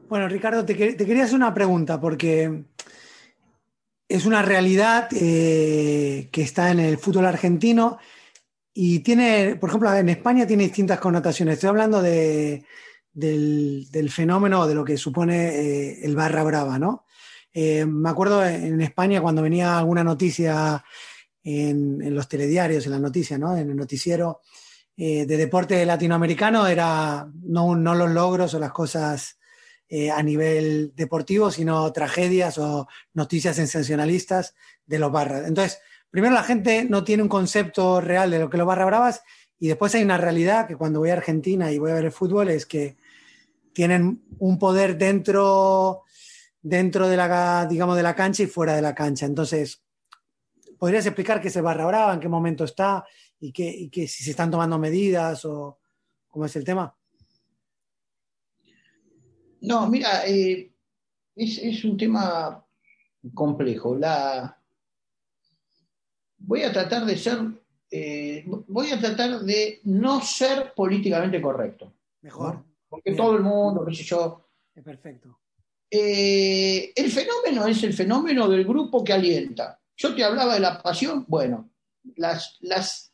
[0.08, 2.66] Bueno, Ricardo, te, que- te quería hacer una pregunta porque
[4.08, 7.98] es una realidad eh, que está en el fútbol argentino
[8.74, 11.54] y tiene, por ejemplo, en España tiene distintas connotaciones.
[11.56, 12.66] Estoy hablando de,
[13.12, 17.03] del, del fenómeno de lo que supone eh, el barra brava, ¿no?
[17.54, 20.84] Eh, me acuerdo en España cuando venía alguna noticia
[21.44, 23.56] en, los telediarios, en las noticias, ¿no?
[23.56, 24.42] En el noticiero
[24.96, 29.38] eh, de deporte latinoamericano era no, no los logros o las cosas
[29.90, 35.48] eh, a nivel deportivo, sino tragedias o noticias sensacionalistas de los barras.
[35.48, 39.22] Entonces, primero la gente no tiene un concepto real de lo que los barra bravas
[39.60, 42.12] y después hay una realidad que cuando voy a Argentina y voy a ver el
[42.12, 42.96] fútbol es que
[43.74, 46.04] tienen un poder dentro,
[46.64, 49.26] dentro de la, digamos, de la cancha y fuera de la cancha.
[49.26, 49.84] Entonces,
[50.80, 53.06] ¿podrías explicar qué es el barra brava, en qué momento está
[53.40, 55.78] y, qué, y si se están tomando medidas o
[56.30, 56.96] cómo es el tema?
[59.62, 60.74] No, mira, eh,
[61.36, 62.66] es, es un tema
[63.34, 63.96] complejo.
[63.96, 64.58] La...
[66.38, 67.40] Voy a tratar de ser,
[67.90, 71.94] eh, voy a tratar de no ser políticamente correcto.
[72.22, 72.56] Mejor.
[72.56, 72.66] ¿no?
[72.90, 74.50] Porque todo el mundo, qué sé yo.
[74.76, 75.43] Es perfecto.
[75.96, 79.80] Eh, el fenómeno es el fenómeno del grupo que alienta.
[79.96, 81.70] Yo te hablaba de la pasión, bueno,
[82.16, 83.14] las, las,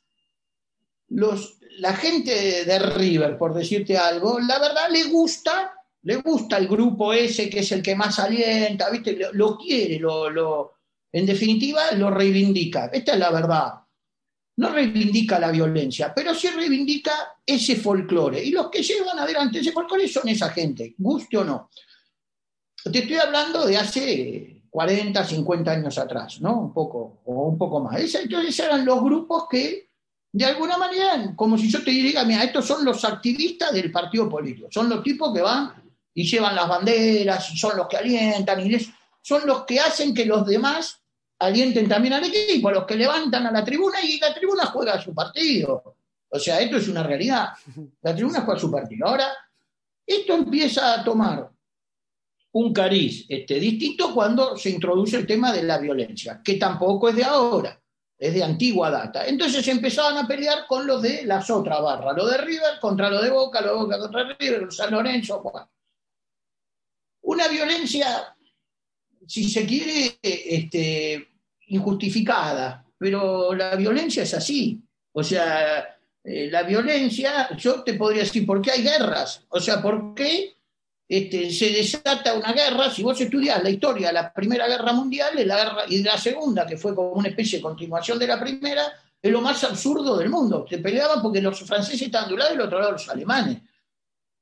[1.09, 6.69] los, la gente de River, por decirte algo, la verdad le gusta, le gusta el
[6.69, 9.11] grupo ese que es el que más alienta, ¿viste?
[9.11, 10.75] Lo, lo quiere, lo,
[11.11, 12.89] en definitiva lo reivindica.
[12.93, 13.73] Esta es la verdad.
[14.55, 18.41] No reivindica la violencia, pero sí reivindica ese folclore.
[18.41, 21.69] Y los que llevan adelante ese folclore son esa gente, guste o no.
[22.83, 26.59] Te estoy hablando de hace 40, 50 años atrás, ¿no?
[26.59, 27.99] Un poco, o un poco más.
[28.15, 29.89] Entonces eran los grupos que,
[30.31, 34.29] de alguna manera, como si yo te diga, mira, estos son los activistas del partido
[34.29, 35.73] político, son los tipos que van
[36.13, 38.77] y llevan las banderas, son los que alientan, y
[39.21, 41.01] son los que hacen que los demás
[41.39, 45.13] alienten también al equipo, los que levantan a la tribuna y la tribuna juega su
[45.13, 45.95] partido.
[46.29, 47.49] O sea, esto es una realidad.
[48.01, 49.07] La tribuna juega su partido.
[49.07, 49.29] Ahora,
[50.05, 51.49] esto empieza a tomar
[52.51, 57.15] un cariz este, distinto cuando se introduce el tema de la violencia, que tampoco es
[57.15, 57.79] de ahora,
[58.17, 59.27] es de antigua data.
[59.27, 63.21] Entonces empezaban a pelear con los de las otras barras, lo de River contra lo
[63.21, 65.43] de Boca, lo de Boca contra River, San Lorenzo.
[67.21, 68.35] Una violencia,
[69.27, 71.29] si se quiere, este,
[71.67, 74.81] injustificada, pero la violencia es así.
[75.11, 79.45] O sea, eh, la violencia, yo te podría decir, ¿por qué hay guerras?
[79.49, 80.58] O sea, ¿por qué
[81.09, 82.91] este, se desata una guerra?
[82.91, 86.03] Si vos estudiás la historia de la Primera Guerra Mundial de la guerra, y de
[86.03, 88.83] la Segunda, que fue como una especie de continuación de la Primera,
[89.19, 90.67] es lo más absurdo del mundo.
[90.69, 93.57] Se peleaban porque los franceses estaban de un lado y del otro lado los alemanes.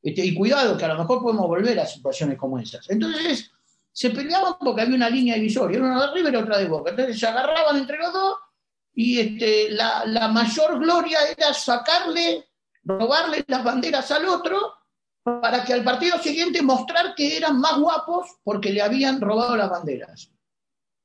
[0.04, 2.88] Este, y cuidado, que a lo mejor podemos volver a situaciones como esas.
[2.90, 3.50] Entonces,
[3.94, 6.90] se peleaban porque había una línea divisoria, una de River y otra de Boca.
[6.90, 8.36] Entonces se agarraban entre los dos
[8.94, 12.46] y este, la mayor gloria era sacarle,
[12.84, 14.77] robarle las banderas al otro
[15.28, 19.70] para que al partido siguiente mostrar que eran más guapos porque le habían robado las
[19.70, 20.32] banderas.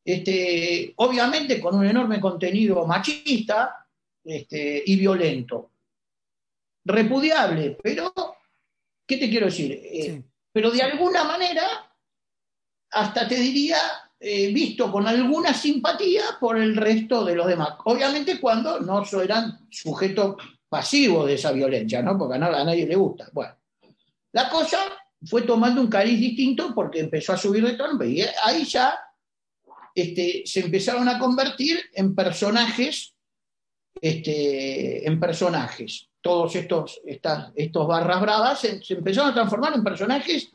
[0.05, 3.85] Este, obviamente con un enorme contenido machista
[4.25, 5.73] este, y violento.
[6.85, 8.13] Repudiable, pero,
[9.07, 9.73] ¿qué te quiero decir?
[9.73, 10.25] Eh, Sí.
[10.53, 11.67] pero de alguna manera,
[12.91, 13.79] hasta te diría,
[14.21, 17.71] eh, visto con alguna simpatía por el resto de los demás.
[17.87, 20.37] Obviamente cuando no eran sujetos
[20.69, 22.17] pasivos de esa violencia, ¿no?
[22.17, 23.29] Porque a nadie le gusta.
[23.33, 23.57] Bueno,
[24.33, 24.79] la cosa
[25.25, 28.99] fue tomando un cariz distinto porque empezó a subir de tono y ahí ya
[29.95, 33.15] este, se empezaron a convertir en personajes,
[34.01, 36.09] este, en personajes.
[36.21, 40.51] Todos estos, estos barras bravas se, empezaron a transformar en personajes,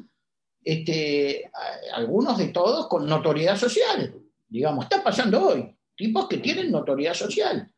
[0.64, 1.50] este,
[1.94, 4.16] algunos de todos con notoriedad social.
[4.48, 5.76] Digamos, está pasando hoy.
[5.96, 7.72] Tipos que tienen notoriedad social,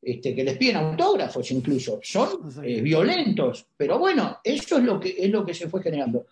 [0.00, 1.98] este, que les piden autógrafos incluso.
[2.02, 6.26] Son eh, violentos, pero bueno, eso es lo, que, es lo que se fue generando.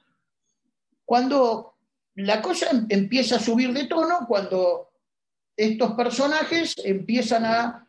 [1.05, 1.75] Cuando
[2.17, 4.91] la cosa em- empieza a subir de tono, cuando
[5.57, 7.89] estos personajes empiezan a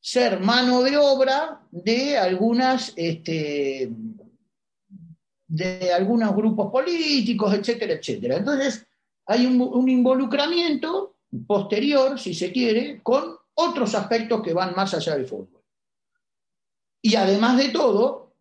[0.00, 3.90] ser mano de obra de algunas este,
[5.46, 8.36] de algunos grupos políticos, etcétera, etcétera.
[8.36, 8.86] Entonces,
[9.26, 15.16] hay un, un involucramiento posterior, si se quiere, con otros aspectos que van más allá
[15.16, 15.62] del fútbol.
[17.02, 18.34] Y además de todo,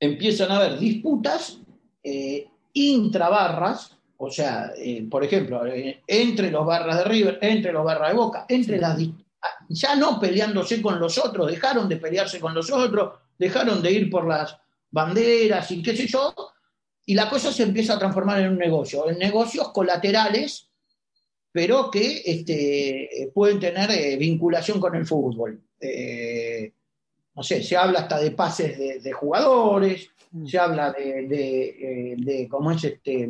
[0.00, 1.58] empiezan a haber disputas
[2.02, 7.84] eh, intrabarras, o sea, eh, por ejemplo, eh, entre los barras de River, entre los
[7.84, 8.98] barras de Boca, entre las
[9.42, 13.92] ah, ya no peleándose con los otros, dejaron de pelearse con los otros, dejaron de
[13.92, 14.56] ir por las
[14.90, 16.34] banderas y qué sé yo,
[17.06, 20.67] y la cosa se empieza a transformar en un negocio, en negocios colaterales,
[21.58, 25.60] pero que este, eh, pueden tener eh, vinculación con el fútbol.
[25.80, 26.72] Eh,
[27.34, 30.46] no sé, se habla hasta de pases de, de jugadores, Mm.
[30.46, 33.28] se habla de, de, de cómo es este,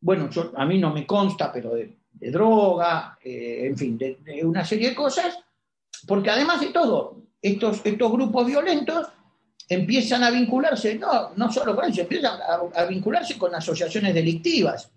[0.00, 1.98] bueno, yo- a mí no me consta, pero de,
[2.30, 5.36] droga, eh, en fin, de, una serie de cosas,
[6.06, 9.08] porque además de todo, estos, estos grupos violentos
[9.68, 14.92] empiezan a vincularse, no, no solo con eso, empiezan a, a vincularse con asociaciones delictivas,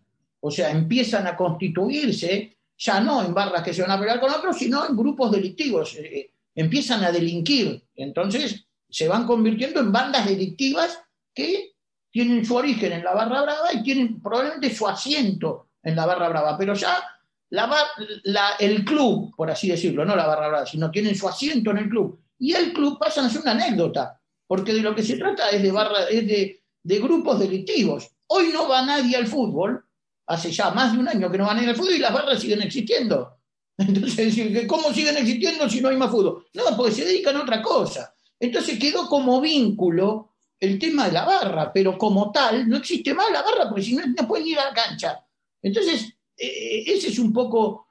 [0.48, 4.30] o sea, empiezan a constituirse, ya no en barras que se van a pelear con
[4.30, 10.28] otros, sino en grupos delictivos, eh, empiezan a delinquir, entonces se van convirtiendo en bandas
[10.28, 11.02] delictivas
[11.34, 11.72] que
[12.12, 16.30] tienen su origen en la barra brava y tienen probablemente su asiento en la barra
[16.30, 17.04] brava, pero ya
[17.50, 21.80] la el club, por así decirlo, no la barra brava, sino tienen su asiento en
[21.80, 22.20] el club.
[22.38, 25.64] Y el club pasa a ser una anécdota, porque de lo que se trata es
[25.64, 28.12] de, barra, es de grupos delictivos.
[28.28, 29.85] Hoy no va nadie al fútbol
[30.28, 32.62] hace ya más de un año que no ir al fútbol y las barras siguen
[32.62, 33.38] existiendo.
[33.78, 36.46] Entonces, ¿cómo siguen existiendo si no hay más fútbol?
[36.54, 38.14] No, porque se dedican a otra cosa.
[38.40, 43.32] Entonces quedó como vínculo el tema de la barra, pero como tal no existe más
[43.32, 45.26] la barra porque si no, no pueden ir a la cancha.
[45.62, 47.88] Entonces, eh, ese es un poco,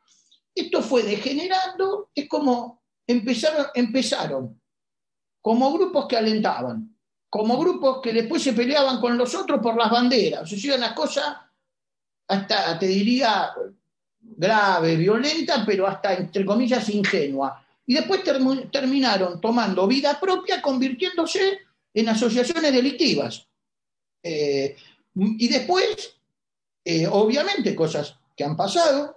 [0.54, 4.60] esto fue degenerando, es como empezaron, empezaron
[5.40, 6.96] como grupos que alentaban,
[7.28, 10.50] como grupos que después se peleaban con los otros por las banderas.
[10.50, 11.43] O sea, una cosa
[12.28, 13.50] hasta, te diría,
[14.20, 17.64] grave, violenta, pero hasta, entre comillas, ingenua.
[17.86, 21.58] Y después term- terminaron tomando vida propia, convirtiéndose
[21.92, 23.46] en asociaciones delictivas.
[24.22, 24.74] Eh,
[25.14, 26.16] y después,
[26.84, 29.16] eh, obviamente, cosas que han pasado,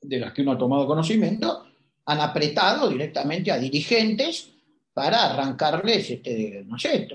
[0.00, 1.66] de las que uno ha tomado conocimiento,
[2.06, 4.48] han apretado directamente a dirigentes
[4.94, 7.06] para arrancarles, este, no sé,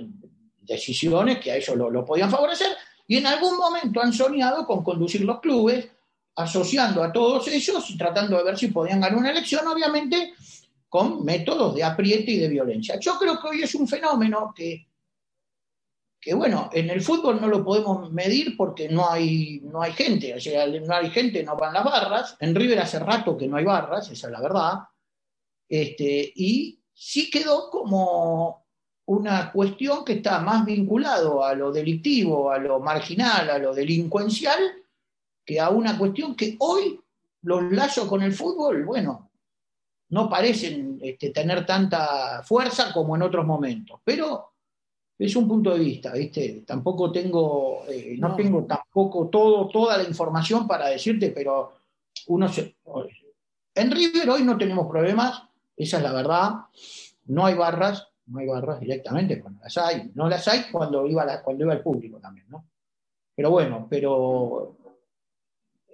[0.61, 2.69] decisiones que a ellos lo, lo podían favorecer,
[3.07, 5.87] y en algún momento han soñado con conducir los clubes,
[6.35, 10.33] asociando a todos ellos y tratando de ver si podían ganar una elección, obviamente
[10.89, 12.97] con métodos de apriete y de violencia.
[12.99, 14.87] Yo creo que hoy es un fenómeno que,
[16.21, 20.33] que bueno, en el fútbol no lo podemos medir porque no hay, no hay gente,
[20.33, 22.37] o sea, no hay gente, no van las barras.
[22.39, 24.73] En River hace rato que no hay barras, esa es la verdad.
[25.67, 28.64] Este, y sí quedó como
[29.07, 34.59] una cuestión que está más vinculado a lo delictivo, a lo marginal, a lo delincuencial,
[35.45, 36.99] que a una cuestión que hoy
[37.43, 39.29] los lazos con el fútbol, bueno,
[40.09, 44.51] no parecen este, tener tanta fuerza como en otros momentos, pero
[45.17, 46.63] es un punto de vista, ¿viste?
[46.65, 48.35] Tampoco tengo, eh, no, No.
[48.35, 51.73] tengo tampoco todo, toda la información para decirte, pero
[52.27, 52.75] uno se...
[53.75, 55.43] En River hoy no tenemos problemas,
[55.77, 56.51] esa es la verdad,
[57.25, 61.23] no hay barras, no hay barras directamente, cuando las hay, no las hay cuando iba,
[61.25, 62.65] la- cuando iba el público también, ¿no?
[63.35, 64.77] Pero bueno, pero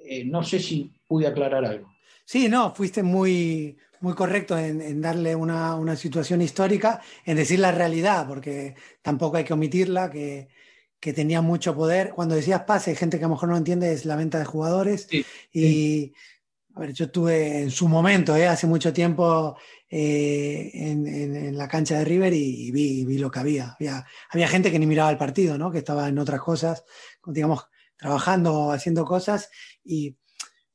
[0.06, 1.92] eh, no sé si pude aclarar algo.
[2.26, 7.60] Sí, no, fuiste muy, muy correcto en, en darle una, una situación histórica, en decir
[7.60, 10.48] la realidad, porque tampoco hay que omitirla, que,
[11.00, 12.12] que tenía mucho poder.
[12.12, 14.46] Cuando decías pase, hay gente que a lo mejor no entiende, es la venta de
[14.46, 15.08] jugadores.
[15.10, 16.14] Sí, y,
[16.76, 18.48] a ver, yo estuve en su momento, ¿eh?
[18.48, 19.58] hace mucho tiempo,
[19.94, 23.76] eh, en, la cancha de River y, vi, vi lo que había.
[23.78, 24.06] había.
[24.30, 25.70] Había gente que ni miraba el partido, ¿no?
[25.70, 26.86] Que estaba en otras cosas,
[27.26, 29.52] digamos, trabajando haciendo cosas.
[29.84, 30.18] Y,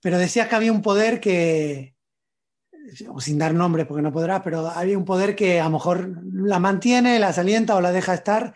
[0.03, 1.97] pero decías que había un poder que,
[3.09, 6.23] o sin dar nombres porque no podrás, pero había un poder que a lo mejor
[6.33, 8.55] la mantiene, la alienta o la deja estar.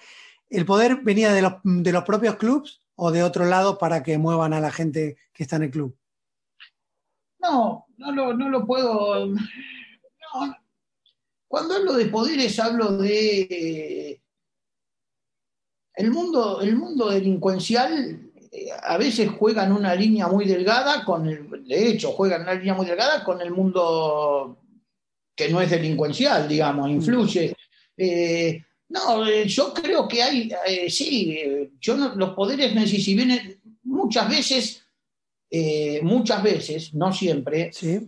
[0.50, 4.18] ¿El poder venía de los, de los propios clubes o de otro lado para que
[4.18, 5.96] muevan a la gente que está en el club?
[7.38, 9.26] No, no lo, no lo puedo.
[10.34, 10.56] No.
[11.48, 14.20] Cuando hablo de poderes, hablo de.
[15.94, 21.26] El mundo, el mundo delincuencial eh, a veces juega en una línea muy delgada con
[21.26, 21.48] el.
[21.66, 24.58] De hecho, juega en una línea muy delgada con el mundo
[25.34, 27.54] que no es delincuencial, digamos, influye.
[27.96, 30.52] Eh, no, eh, yo creo que hay.
[30.66, 34.84] eh, sí, eh, yo no- los poderes, si vienen muchas veces.
[35.52, 37.98] eh, muchas veces, no siempre, Sí,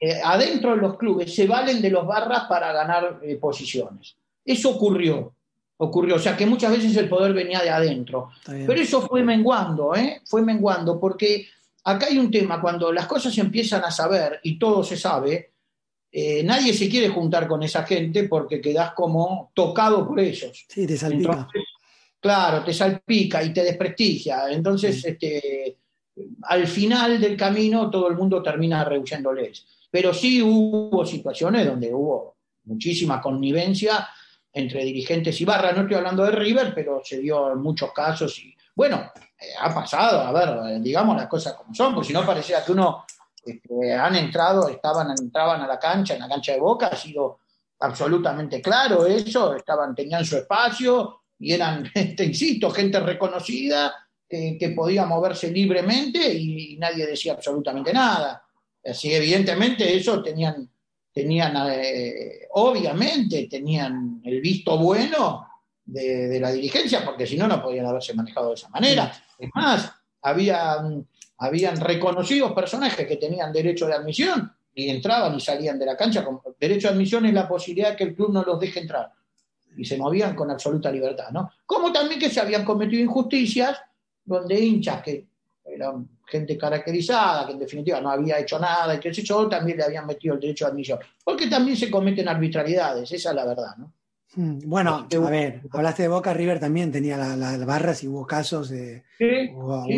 [0.00, 4.16] eh, adentro de los clubes se valen de los barras para ganar eh, posiciones.
[4.42, 5.34] Eso ocurrió,
[5.76, 8.30] ocurrió, o sea que muchas veces el poder venía de adentro.
[8.46, 10.22] Pero eso fue menguando, ¿eh?
[10.24, 11.46] Fue menguando, porque
[11.84, 15.50] acá hay un tema, cuando las cosas se empiezan a saber y todo se sabe,
[16.10, 20.64] eh, nadie se quiere juntar con esa gente porque quedás como tocado por ellos.
[20.66, 21.32] Sí, te salpica.
[21.32, 21.62] Entonces,
[22.18, 24.50] claro, te salpica y te desprestigia.
[24.50, 25.76] Entonces, este,
[26.44, 29.66] al final del camino todo el mundo termina rehuyéndoles.
[29.90, 34.08] Pero sí hubo situaciones donde hubo muchísima connivencia
[34.52, 35.72] entre dirigentes y barra.
[35.72, 38.38] No estoy hablando de River, pero se dio en muchos casos.
[38.38, 42.12] Y bueno, eh, ha pasado, a ver, eh, digamos las cosas como son, porque si
[42.12, 43.04] no parecía que uno
[43.44, 47.40] este, han entrado, estaban, entraban a la cancha, en la cancha de Boca, ha sido
[47.80, 53.94] absolutamente claro eso, estaban, tenían su espacio y eran, te insisto, gente reconocida
[54.28, 58.40] que podía moverse libremente y nadie decía absolutamente nada.
[58.84, 60.68] Así, evidentemente, eso tenían,
[61.12, 65.46] tenían eh, obviamente, tenían el visto bueno
[65.84, 69.12] de, de la dirigencia, porque si no, no podían haberse manejado de esa manera.
[69.38, 69.92] Es más,
[70.22, 71.06] habían,
[71.38, 76.24] habían reconocidos personajes que tenían derecho de admisión y entraban y salían de la cancha
[76.24, 79.12] con derecho de admisión es la posibilidad de que el club no los deje entrar
[79.76, 81.50] y se movían con absoluta libertad, ¿no?
[81.64, 83.78] Como también que se habían cometido injusticias
[84.24, 85.26] donde hinchas que
[85.64, 89.76] eran gente caracterizada, que en definitiva no había hecho nada, y qué sé yo, también
[89.78, 90.98] le habían metido el derecho de admisión.
[91.24, 93.92] Porque también se cometen arbitrariedades, esa es la verdad, ¿no?
[94.36, 98.04] Mm, Bueno, que- a ver, hablaste de Boca, River también tenía la- la- las barras
[98.04, 99.50] y hubo casos de, Sí,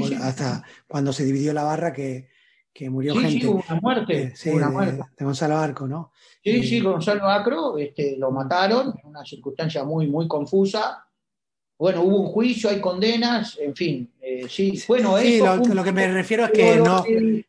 [0.09, 0.15] sí.
[0.21, 2.31] hasta cuando se dividió la barra que,
[2.73, 3.47] que murió gente.
[3.47, 5.03] hubo una muerte, Eh, una de, muerte.
[5.19, 6.13] de Gonzalo Arco, ¿no?
[6.43, 11.05] Sí, Eh, sí, Gonzalo Acro este, lo mataron en una circunstancia muy, muy confusa.
[11.83, 14.09] Bueno, hubo un juicio, hay condenas, en fin.
[14.21, 17.05] eh, sí, bueno, sí, eso lo, lo que me refiero es que no,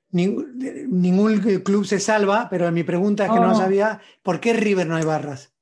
[0.09, 0.57] ningún,
[0.89, 4.95] ningún club se salva, pero mi pregunta es que No, sabía por qué River no
[4.95, 5.53] hay barras.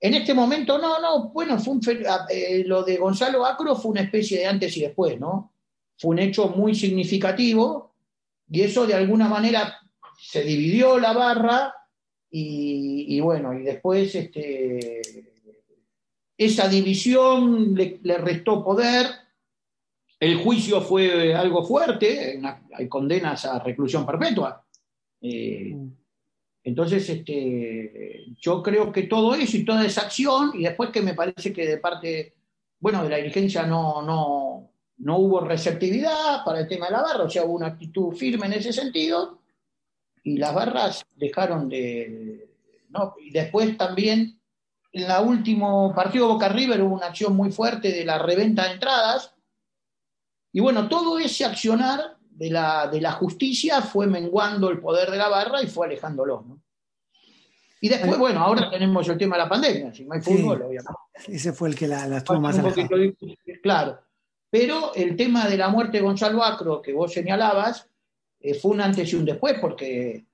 [0.00, 3.90] En este momento, no, no, bueno, fue un ah, eh, lo de Gonzalo Acro fue
[3.90, 5.52] una especie de antes y después, ¿no?
[5.98, 7.92] Fue un hecho muy significativo
[8.50, 9.82] y eso de alguna manera
[10.18, 11.74] se dividió la barra
[12.30, 15.02] y, y bueno, y después este,
[16.38, 19.06] esa división le, le restó poder.
[20.18, 24.64] El juicio fue algo fuerte, una- hay condenas a reclusión perpetua.
[25.20, 25.76] Eh,
[26.64, 31.14] entonces, este, yo creo que todo eso y toda esa acción, y después que me
[31.14, 32.34] parece que de parte,
[32.80, 37.24] bueno, de la dirigencia no, no, no hubo receptividad para el tema de la barra,
[37.24, 39.38] o sea, hubo una actitud firme en ese sentido,
[40.24, 42.48] y las barras dejaron de...
[42.88, 43.14] ¿no?
[43.20, 44.40] Y después también,
[44.96, 48.72] en el último partido Boca River hubo una acción muy fuerte de la reventa de
[48.72, 49.34] entradas,
[50.52, 55.18] y bueno, todo ese accionar de la, de la justicia fue menguando el poder de
[55.18, 56.44] la barra y fue alejándolo.
[56.48, 56.62] ¿no?
[57.80, 60.34] Y después, bueno, ahora tenemos el tema de la pandemia, si no hay Sí.
[60.34, 60.92] fútbol, obviamente.
[61.28, 62.58] Ese fue el que la, la estuvo más
[63.62, 64.00] claro.
[64.48, 67.86] Pero el tema de la muerte de Gonzalo Acro, que vos señalabas,
[68.40, 70.24] eh, fue un antes y un después, porque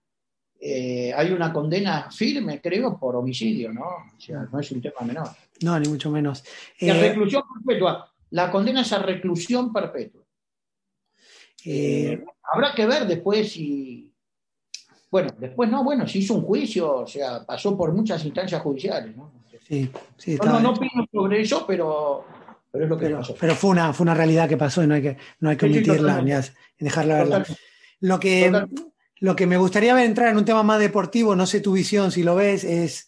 [0.64, 3.82] eh, hay una condena firme, creo, por homicidio, ¿no?
[4.16, 5.28] O sea, no es un tema menor.
[5.62, 6.44] No, ni mucho menos.
[6.80, 8.08] La Eh, reclusión perpetua.
[8.30, 10.22] La condena es a reclusión perpetua.
[11.64, 14.08] eh, Eh, habrá que ver después si.
[15.10, 19.14] Bueno, después no, bueno, se hizo un juicio, o sea, pasó por muchas instancias judiciales,
[19.16, 19.30] ¿no?
[19.68, 22.24] sí, sí, No, no, no opino sobre eso, pero,
[22.70, 23.34] pero es lo que pero, pasó.
[23.38, 25.66] pero fue una, fue una realidad que pasó y no hay que, no hay que
[25.66, 26.50] Sí, sí, omitirla totalmente.
[26.78, 27.44] ni dejarla verla.
[28.00, 28.82] Lo que, Totalmente.
[29.22, 32.10] Lo que me gustaría ver entrar en un tema más deportivo, no sé tu visión,
[32.10, 33.06] si lo ves, es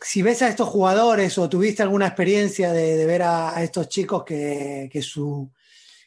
[0.00, 4.88] si ves a estos jugadores o tuviste alguna experiencia de, ver a, estos chicos que,
[5.02, 5.50] su,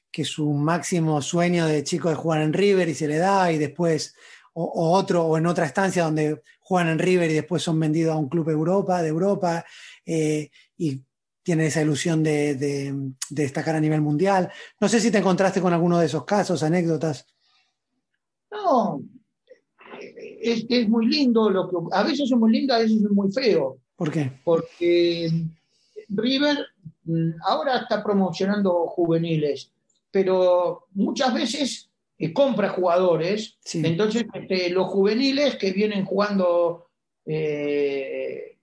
[0.10, 3.58] que su máximo sueño de chico es jugar en River y se le da y
[3.58, 4.16] después
[4.54, 8.18] o, otro o en otra estancia donde juegan en River y después son vendidos a
[8.18, 9.66] un club Europa, de Europa
[10.06, 11.04] eh, y
[11.44, 14.50] tienen esa ilusión de destacar a nivel mundial.
[14.80, 17.28] No sé si te encontraste con alguno de esos casos, anécdotas.
[18.52, 19.02] No,
[20.42, 23.32] es, es muy lindo, lo que, a veces es muy lindo, a veces es muy
[23.32, 24.32] feo, ¿Por qué?
[24.44, 25.32] porque
[26.10, 26.58] River
[27.04, 29.72] mm, ahora está promocionando juveniles,
[30.10, 33.82] pero muchas veces eh, compra jugadores, Sí.
[33.86, 36.88] entonces este, los juveniles que vienen jugando
[37.26, 38.58] eh,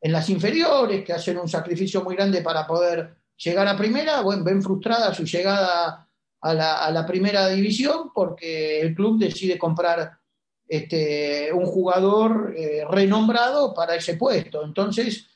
[0.00, 4.44] en las inferiores, que hacen un sacrificio muy grande para poder llegar a primera, bueno,
[4.44, 6.08] ven frustrada su llegada
[6.44, 10.18] a la, primera división porque el club decide comprar
[10.68, 14.62] este, un jugador eh, renombrado para ese puesto.
[14.62, 15.26] Entonces,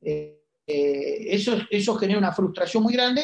[0.00, 3.22] eh, eh, eso, eso genera una frustración muy grande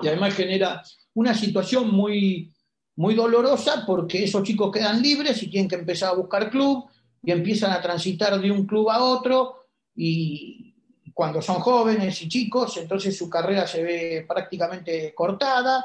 [0.00, 0.80] y además genera
[1.14, 2.52] una situación muy,
[2.94, 6.84] muy dolorosa porque esos chicos quedan libres y tienen que empezar a buscar club
[7.20, 9.66] y empiezan a transitar de un club a otro
[9.96, 10.72] y
[11.12, 15.84] cuando son jóvenes y chicos, entonces su carrera se ve prácticamente cortada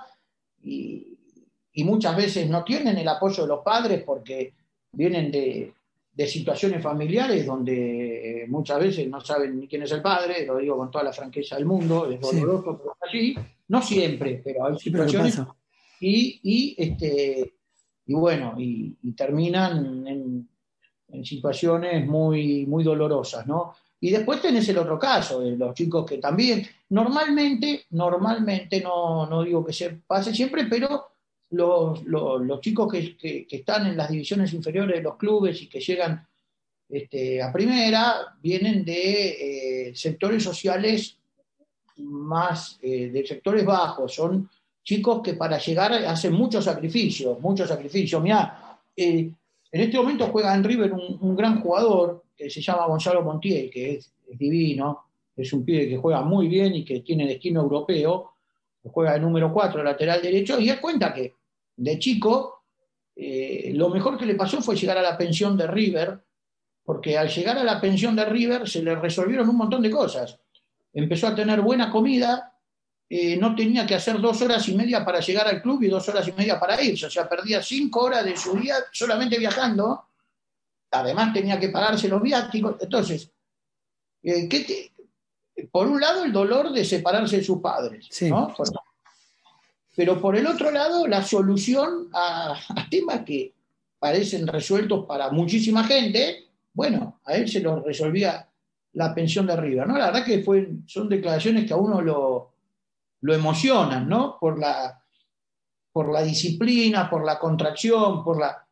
[0.63, 1.17] y,
[1.73, 4.53] y muchas veces no tienen el apoyo de los padres porque
[4.91, 5.73] vienen de,
[6.13, 10.77] de situaciones familiares donde muchas veces no saben ni quién es el padre, lo digo
[10.77, 12.35] con toda la franqueza del mundo, es Sí.
[12.39, 13.35] doloroso, pero es así,
[13.69, 15.47] no siempre, pero hay Sí, pero ¿qué situaciones
[15.99, 17.53] y, y, este,
[18.05, 20.49] y bueno, y, y terminan en,
[21.07, 23.73] en situaciones muy, muy dolorosas, ¿no?
[24.03, 29.43] Y después tenés el otro caso, de los chicos que también, normalmente, normalmente, no, no
[29.43, 31.05] digo que se pase siempre, pero
[31.51, 35.79] los, los, chicos que, que- están en las divisiones inferiores de los clubes y que
[35.79, 36.27] llegan
[36.89, 41.17] este, a primera, vienen de eh, sectores sociales
[41.95, 44.49] más, eh, de sectores bajos, son
[44.83, 48.21] chicos que para llegar hacen muchos sacrificios, muchos sacrificios.
[48.21, 49.31] Mirá, eh,
[49.71, 53.95] en este momento juega en River un gran jugador que se llama Gonzalo Montiel, que
[53.95, 55.05] es, divino,
[55.35, 58.31] es un pibe que juega muy bien y que tiene destino europeo,
[58.91, 61.35] juega de número 4, lateral derecho, y él cuenta que
[61.75, 62.63] de chico
[63.15, 66.19] eh, lo mejor que le pasó fue llegar a la pensión de River,
[66.83, 70.39] porque al llegar a la pensión de River se le resolvieron un montón de cosas.
[70.93, 72.53] Empezó a tener buena comida,
[73.09, 76.07] eh, no tenía que hacer dos horas y media para llegar al club y dos
[76.09, 80.05] horas y media para irse, o sea, perdía cinco horas de su día solamente viajando,
[80.93, 83.29] además tenía que pagarse los viáticos, entonces
[84.23, 84.91] eh, ¿qué te-
[85.71, 88.29] por un lado, el dolor de separarse de sus padres, Sí.
[88.29, 88.53] ¿no?
[88.55, 88.67] Por-
[89.95, 93.53] Pero por el otro lado, la solución a, a temas que
[93.99, 98.49] parecen resueltos para muchísima gente, bueno, a él se lo resolvía
[98.93, 99.97] la pensión de River, ¿no?
[99.97, 102.53] La verdad que fue, son declaraciones que a uno lo,
[103.21, 104.37] lo emocionan, ¿no?
[104.39, 104.99] Por la,
[105.91, 108.67] por la disciplina, por la contracción, por la,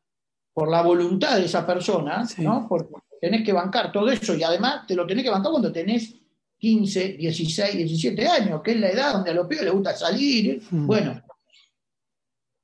[0.53, 2.41] por la voluntad de esa persona, Sí.
[2.41, 2.65] ¿no?
[2.67, 6.15] Porque tenés que bancar todo eso y además te lo tenés que bancar cuando tenés
[6.57, 10.61] 15, 16, 17 años, que es la edad donde a los pibes les gusta salir.
[10.69, 10.85] Mm.
[10.87, 11.21] Bueno,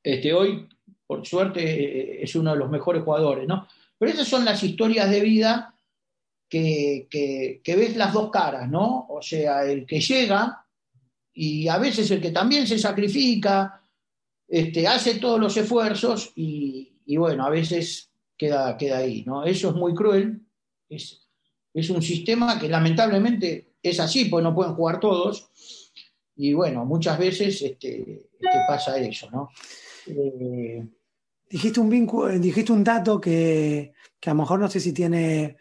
[0.04, 0.68] este, hoy,
[1.06, 1.62] por suerte,
[2.20, 3.68] eh, es uno de los mejores jugadores, ¿no?
[3.98, 5.74] Pero esas son las historias de vida
[6.50, 9.06] que, que- que ves las dos caras, ¿no?
[9.10, 10.64] O sea, el que llega
[11.34, 13.82] y a veces el que también se sacrifica,
[14.48, 19.44] este, hace todos los esfuerzos y, y bueno, a veces queda, queda ahí, ¿no?
[19.44, 20.42] Eso es muy cruel,
[20.90, 21.28] es,
[21.74, 25.50] es un sistema que lamentablemente es así, pues no pueden jugar todos
[26.36, 29.50] y bueno, muchas veces este, este, pasa eso, ¿no?
[30.06, 30.86] Eh,
[31.50, 35.56] Dijiste un, vincu- dijiste un dato que, que a lo mejor no sé si tiene,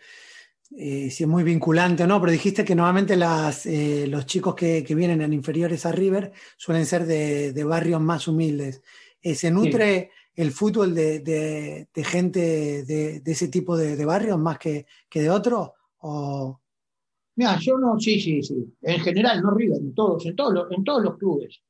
[0.77, 4.57] eh, si es muy vinculante o no, pero dijiste que normalmente las, eh, los chicos
[4.57, 8.83] que, que vienen en inferiores a River suelen ser de, de barrios más humildes.
[9.23, 14.59] ¿Se nutre el fútbol de, de- de gente de, de ese tipo de, barrios más
[14.59, 15.71] que, que de otros?
[15.99, 16.61] O,
[17.37, 18.55] Mira, yo no, sí, sí, sí.
[18.83, 21.61] En general, no River, en todos, en todos los, en todos los clubes.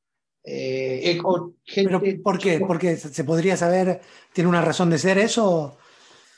[0.43, 2.59] Eh, eh, o gente- ¿Pero por qué?
[2.65, 3.99] Porque se podría saber,
[4.31, 5.77] ¿tiene una razón de ser eso?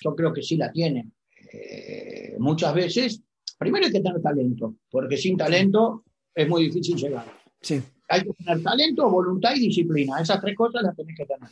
[0.01, 1.13] Yo creo que sí la tienen.
[1.53, 3.21] Eh, muchas veces,
[3.59, 6.03] primero hay que tener talento, porque sin talento
[6.33, 7.25] es muy difícil llegar.
[7.61, 10.19] Sí, Hay que tener talento, voluntad y disciplina.
[10.21, 11.49] Esas tres cosas las tenés que tener.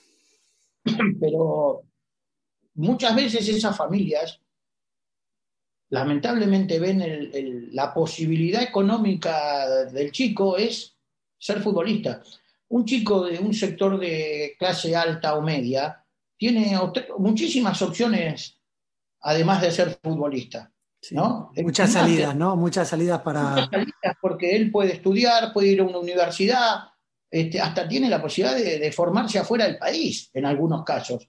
[1.20, 1.84] Pero
[2.76, 4.40] muchas veces esas familias
[5.90, 10.96] lamentablemente ven el- el- la posibilidad económica del chico es
[11.38, 12.22] ser futbolista.
[12.70, 16.04] Un chico de un sector de clase alta o media
[16.38, 16.78] tiene
[17.18, 18.60] muchísimas opciones
[19.22, 20.72] además de ser futbolista.
[21.02, 21.16] sí.
[21.16, 21.52] ¿No?
[21.56, 22.56] Muchas salidas, ¿no?
[22.56, 23.42] Muchas salidas para...
[23.52, 26.80] muchas salidas porque él puede estudiar, puede ir a una universidad,
[27.30, 31.28] este, hasta tiene la posibilidad de, formarse afuera del país en algunos casos.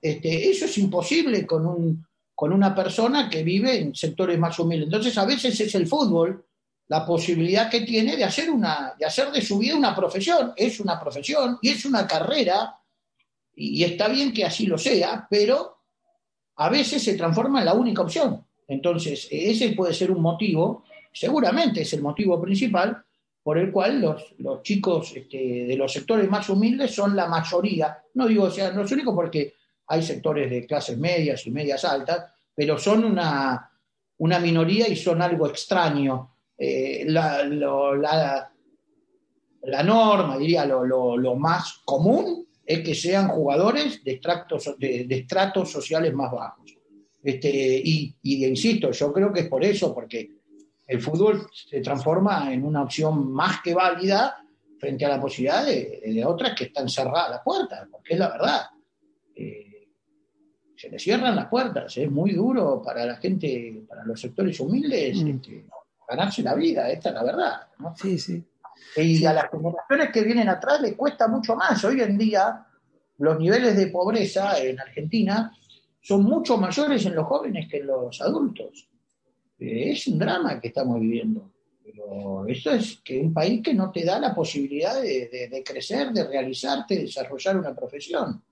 [0.00, 4.86] Este, eso es imposible con, un, con una persona que vive en sectores más humildes.
[4.86, 6.44] Entonces, a veces es el fútbol
[6.88, 10.52] la posibilidad que tiene de hacer, una, de hacer de su vida una profesión.
[10.56, 12.76] Es una profesión y es una carrera,
[13.54, 15.78] y está bien que así lo sea, pero
[16.56, 18.44] a veces se transforma en la única opción.
[18.68, 23.04] Entonces, ese puede ser un motivo, seguramente es el motivo principal
[23.46, 24.34] por el cual los,
[24.64, 27.96] chicos este, de los sectores más humildes son la mayoría.
[28.14, 29.54] No digo sean los únicos porque
[29.86, 33.70] hay sectores de clases medias y medias altas, pero son una,
[34.18, 36.38] una minoría y son algo extraño.
[36.58, 38.52] Eh, la, la-
[39.62, 40.84] la norma, diría, lo,
[41.16, 46.76] lo- más común es que sean jugadores de estratos, de, de estratos sociales más bajos.
[47.22, 50.35] Este, y, y insisto, yo creo que es por eso, porque
[50.86, 54.36] el fútbol se transforma en una opción más que válida
[54.78, 58.28] frente a la posibilidad de, de otras que están cerradas las puertas, porque es la
[58.28, 58.60] verdad.
[59.34, 59.88] Eh,
[60.76, 65.22] se le cierran las puertas, es muy duro para la gente, para los sectores humildes,
[65.22, 65.28] Mm.
[65.28, 65.64] este,
[66.08, 67.60] ganarse la vida, esta es la verdad.
[67.78, 67.94] ¿no?
[67.96, 68.44] Sí, sí.
[68.96, 69.26] Y Sí.
[69.26, 71.82] a las generaciones que vienen atrás les cuesta mucho más.
[71.84, 72.64] Hoy en día
[73.18, 75.50] los niveles de pobreza en Argentina
[76.02, 78.86] son mucho mayores en los jóvenes que en los adultos.
[79.58, 81.50] Eh, es un drama que estamos viviendo.
[81.82, 85.62] Pero eso es que un país que no te da la posibilidad de, de- de
[85.64, 88.42] crecer, de realizarte, de desarrollar una profesión.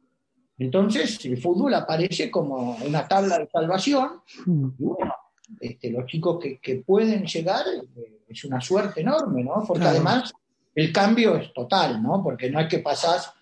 [0.57, 4.69] Entonces el fútbol aparece como una tabla de salvación Mm.
[4.79, 5.13] y bueno,
[5.61, 7.65] este, los chicos que, que pueden llegar
[7.97, 9.65] eh, es una suerte enorme, ¿no?
[9.67, 9.97] Porque Claro.
[9.97, 10.33] además
[10.75, 12.23] el cambio es total, ¿no?
[12.23, 13.33] Porque no es que pasás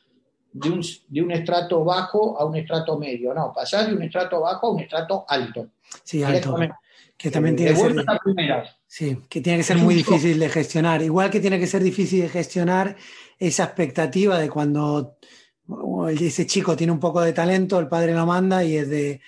[0.53, 4.41] de un, de un estrato bajo a un estrato medio, no, pasás de un estrato
[4.41, 5.69] bajo a un estrato alto.
[6.05, 6.57] Sí, alto.
[7.17, 8.05] Que también tiene que ser...
[8.87, 11.01] Sí, que tiene que ser muy difícil de gestionar.
[11.03, 12.97] Igual que tiene que ser difícil de gestionar
[13.39, 15.17] esa expectativa de cuando
[16.11, 19.21] ese chico tiene un poco de talento, el padre lo manda y es de,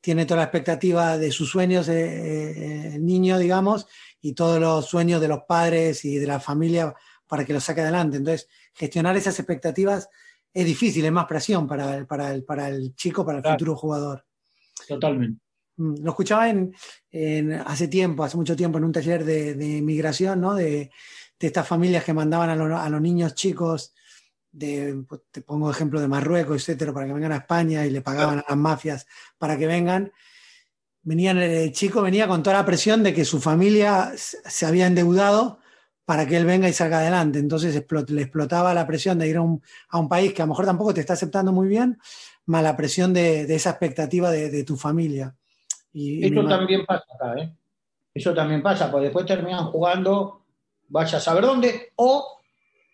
[0.00, 3.86] tiene toda la expectativa de sus sueños, eh, eh, el niño, digamos,
[4.20, 6.94] y todos los sueños de los padres y de la familia
[7.26, 8.16] para que lo saque adelante.
[8.16, 10.08] Entonces, gestionar esas expectativas
[10.52, 13.56] es difícil, es más presión para el, para el, para el chico, para el Claro.
[13.58, 14.24] futuro jugador.
[14.88, 15.40] Totalmente.
[15.76, 16.74] Mm, Lo escuchaba en,
[17.10, 20.54] en- hace tiempo, hace mucho tiempo, en un taller de, de migración, ¿no?
[20.54, 20.90] De,
[21.38, 23.94] de estas familias que mandaban a, lo- a los niños chicos,
[24.52, 28.00] de, pues, te pongo ejemplo de Marruecos, etcétera, para que vengan a España y le
[28.00, 29.06] pagaban a las mafias
[29.38, 30.10] para que vengan.
[31.02, 35.59] venían, el chico venía con toda la presión de que su familia se había endeudado
[36.10, 37.38] para que él venga y salga adelante.
[37.38, 40.92] Entonces le explotaba la presión de ir a un, país que a lo mejor tampoco
[40.92, 42.00] te está aceptando muy bien,
[42.46, 45.36] más la presión de, esa expectativa de, tu familia.
[45.92, 47.54] Y, Esto también pasa acá, ¿eh?
[48.12, 50.46] Eso también pasa, porque después terminan jugando,
[50.88, 52.40] vaya a saber dónde, o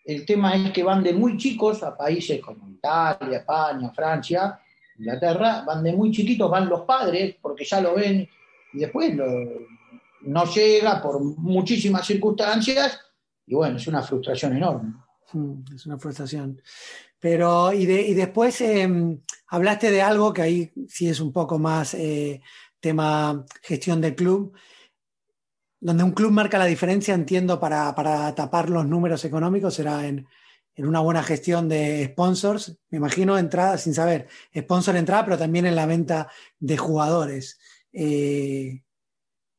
[0.05, 4.59] el tema es que van de muy chicos a países como Italia, España, Francia,
[4.99, 8.29] Inglaterra, van de muy chiquitos, van los padres, porque ya lo ven,
[8.73, 13.01] y después no llega por muchísimas circunstancias,
[13.47, 14.93] y bueno, es una frustración enorme.
[15.33, 16.61] Mm, es una frustración.
[17.19, 22.41] Pero, y, después em, hablaste de algo que ahí sí es un poco más eh,
[22.79, 24.53] tema gestión del club,
[25.79, 30.27] donde un club marca la diferencia, entiendo, para, para tapar los números económicos, será en,
[30.75, 35.65] en, una buena gestión de sponsors, me imagino entrada, sin saber, sponsor entrada, pero también
[35.65, 36.29] en la venta
[36.59, 37.59] de jugadores.
[37.93, 38.83] Eh,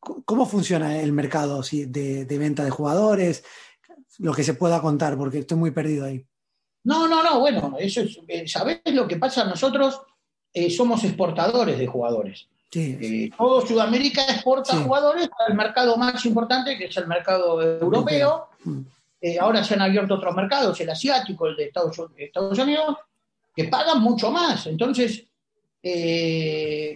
[0.00, 3.44] ¿Cómo funciona el mercado de, de, venta de jugadores?
[4.18, 6.24] Lo que se pueda contar, porque estoy muy perdido ahí.
[6.84, 9.44] No, no, no, bueno, eso es, eh, ¿sabés lo que pasa?
[9.44, 10.00] Nosotros
[10.52, 12.48] eh, somos exportadores de jugadores.
[12.74, 18.48] Eh, todo Sudamérica exporta jugadores al mercado más importante, que es el mercado europeo.
[18.64, 18.80] Mm.
[19.20, 22.96] Eh, ahora se han abierto otros mercados, el asiático, el de Estados, Unidos,
[23.54, 24.66] que pagan mucho más.
[24.66, 25.24] Entonces,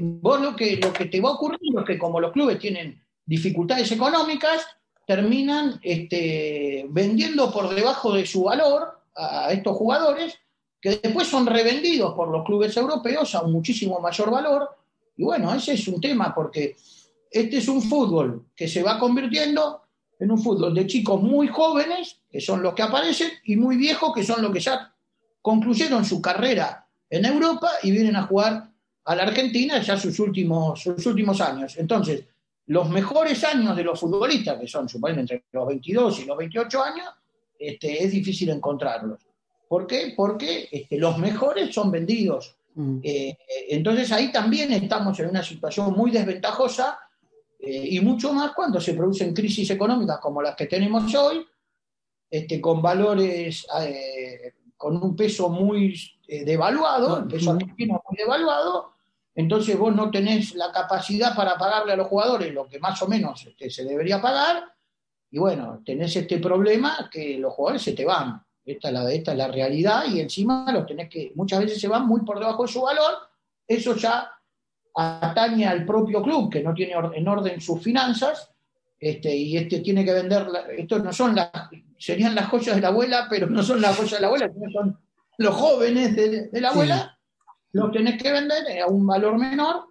[0.01, 3.91] vos lo que, lo que te va ocurriendo es que como los clubes tienen dificultades
[3.93, 4.67] económicas,
[5.07, 10.39] terminan este, vendiendo por debajo de su valor a estos jugadores,
[10.81, 14.69] que después son revendidos por los clubes europeos a un muchísimo mayor valor
[15.17, 16.77] y bueno, ese es un tema porque
[17.31, 19.83] este es un fútbol que se va convirtiendo
[20.19, 24.15] en un fútbol de chicos muy jóvenes, que son los que aparecen, y muy viejos,
[24.15, 24.95] que son los que ya
[25.41, 28.71] concluyeron su carrera en Europa y vienen a jugar
[29.05, 31.77] a la Argentina ya sus últimos, sus últimos años.
[31.77, 32.25] Entonces,
[32.73, 36.83] los mejores años de los futbolistas, que son, suponen, entre los 22 y los 28
[36.83, 37.09] años,
[37.59, 39.21] este, es difícil encontrarlos.
[39.69, 40.13] ¿Por qué?
[40.17, 43.01] Porque este, los mejores son vendidos Mm.
[43.03, 46.99] Eh, entonces ahí también estamos en una situación muy desventajosa
[47.59, 51.45] eh, y mucho más cuando se producen crisis económicas como las que tenemos hoy,
[52.31, 55.95] este, con valores, eh, con un peso muy
[56.27, 58.95] devaluado, el peso argentino muy devaluado,
[59.35, 63.09] entonces vos no tenés la capacidad para pagarle a los jugadores lo que más o
[63.09, 64.65] menos este, se debería pagar,
[65.31, 68.43] y bueno, tenés este problema que los jugadores se te van.
[68.65, 72.39] Esta es, la, realidad y encima los tenés que, muchas veces se van muy por
[72.39, 73.15] debajo de su valor,
[73.67, 74.31] eso ya
[74.95, 78.53] atañe al propio club que no tiene en orden sus finanzas
[79.03, 81.51] este, y este tiene que vender, esto no son las,
[81.99, 84.97] serían las joyas de la abuela, pero no son las joyas de la abuela, son
[85.39, 87.19] los jóvenes de, la abuela,
[87.73, 89.87] los tenés que vender a un valor menor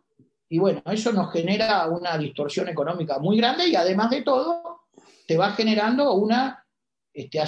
[0.50, 4.82] y bueno, eso nos genera una distorsión económica muy grande y además de todo
[5.26, 6.62] te va generando una
[7.14, 7.42] este,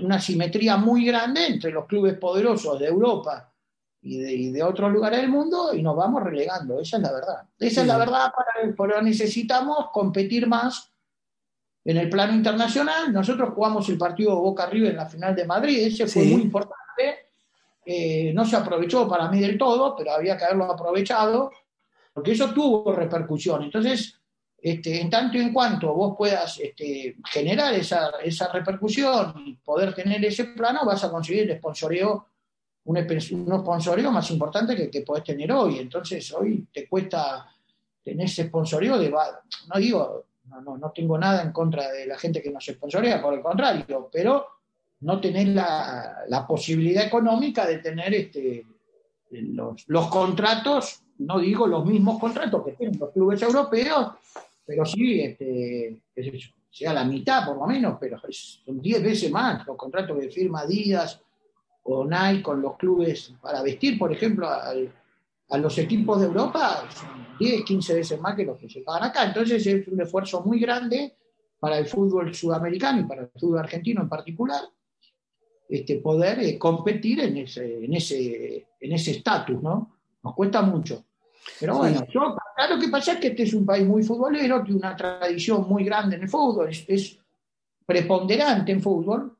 [0.00, 3.52] una asimetría muy grande entre los clubes poderosos de Europa
[4.02, 6.80] y de, otros lugares del mundo y nos vamos relegando.
[6.80, 7.42] Esa es la verdad.
[7.58, 10.90] Esa es la verdad, para, pero necesitamos competir más
[11.84, 13.12] en el plano internacional.
[13.12, 17.29] Nosotros jugamos el partido Boca River en la final de Madrid, ese fue muy importante.
[17.92, 21.50] Eh, no se aprovechó para mí del todo, pero había que haberlo aprovechado,
[22.12, 23.64] porque eso tuvo repercusión.
[23.64, 24.16] Entonces,
[24.56, 28.12] este, en tanto y en cuanto vos puedas este, generar esa,
[28.52, 32.28] repercusión y poder tener ese plano, vas a conseguir el sponsoreo,
[32.84, 35.80] un, un sponsoreo más importante que, que podés tener hoy.
[35.80, 37.52] Entonces, hoy te cuesta
[38.04, 39.10] tener ese de.
[39.10, 43.34] No digo, no, no, tengo nada en contra de la gente que nos sponsorea, por
[43.34, 44.59] el contrario, pero
[45.00, 48.66] no tener la, posibilidad económica de tener este,
[49.30, 54.12] los, contratos, no digo los mismos contratos que tienen los clubes europeos,
[54.66, 56.00] pero sí, este,
[56.70, 60.66] sea la mitad por lo menos, pero son 10 veces más los contratos que firma
[60.66, 61.20] Díaz
[61.82, 64.74] o Nike con los clubes para vestir, por ejemplo, a,
[65.58, 69.24] los equipos de Europa, son 10, 15 veces más que los que se pagan acá.
[69.24, 71.16] Entonces es un esfuerzo muy grande
[71.58, 74.62] para el fútbol sudamericano y para el fútbol argentino en particular,
[75.70, 79.96] este, poder eh, competir en ese en ese en ese estatus, ¿no?
[80.22, 81.04] Nos cuesta mucho.
[81.58, 82.36] Pero bueno, yo,
[82.68, 85.84] lo que pasa es que este es un país muy futbolero, tiene una tradición muy
[85.84, 87.18] grande en el fútbol, es,
[87.86, 89.36] preponderante en fútbol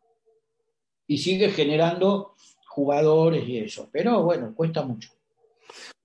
[1.07, 2.35] y sigue generando
[2.69, 3.89] jugadores y eso.
[3.93, 5.11] Pero bueno, cuesta mucho.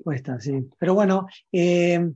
[0.03, 0.67] Cuesta, sí.
[0.77, 2.11] Pero bueno, eh,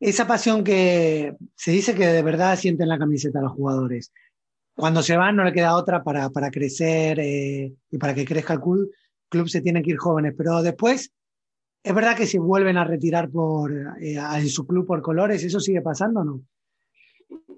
[0.00, 4.12] esa pasión que se dice que de verdad sienten la camiseta los jugadores.
[4.76, 8.60] Cuando se van no le queda otra para, crecer eh, y para que crezca el
[8.60, 8.90] club,
[9.28, 11.12] club se tienen que ir jóvenes, pero después
[11.82, 13.70] Es verdad que se vuelven a retirar por,
[14.00, 16.40] eh, en su club por colores, ¿eso sigue pasando o no?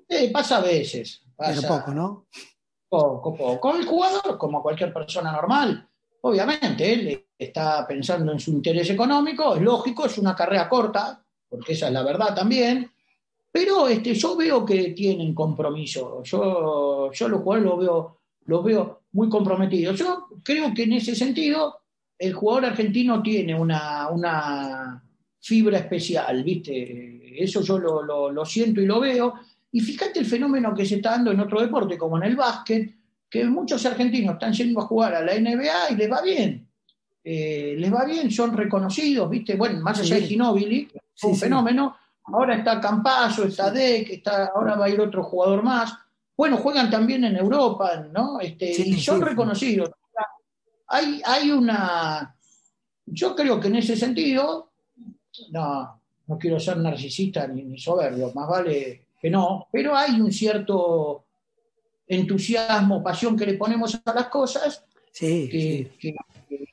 [0.09, 1.23] Eh, pasa a veces.
[1.37, 2.27] Pasa Pero poco, ¿no?
[2.89, 3.77] Poco, poco.
[3.77, 5.89] El jugador, como cualquier persona normal,
[6.23, 11.73] obviamente, él está pensando en su interés económico, es lógico, es una carrera corta, porque
[11.73, 12.91] esa es la verdad también,
[13.59, 16.23] pero este, yo veo que tienen compromiso.
[16.25, 19.99] Yo, yo los jugadores los veo, los veo muy comprometidos.
[19.99, 21.75] Yo creo que en ese sentido
[22.19, 25.03] el jugador argentino tiene una, una
[25.41, 27.43] fibra especial, ¿viste?
[27.43, 29.33] Eso yo lo, lo- lo siento y lo veo.
[29.73, 32.95] Y fíjate el fenómeno que se está dando en otro deporte, como en el básquet,
[33.31, 36.69] que muchos argentinos están yendo a jugar a la NBA y les va bien.
[37.25, 39.57] Eh, les va bien, son reconocidos, ¿viste?
[39.57, 40.21] Bueno, más allá Sí.
[40.23, 41.47] de Ginóbili, fue un Sí, sí.
[42.27, 45.93] Ahora está Campazo, está Deck, está, ahora va a ir otro jugador más.
[46.37, 48.41] Bueno, juegan también en Europa, ¿no?
[48.41, 49.25] Este, Sí, y son sí.
[49.25, 49.91] reconocidos.
[50.89, 52.37] Hay, hay una.
[53.07, 54.71] Yo creo que en ese sentido,
[55.51, 60.31] no, no quiero ser narcisista ni, ni soberbio, más vale que no, pero hay un
[60.31, 61.25] cierto
[62.07, 65.91] entusiasmo, pasión que le ponemos a las cosas Sí, que, sí.
[65.99, 66.17] que-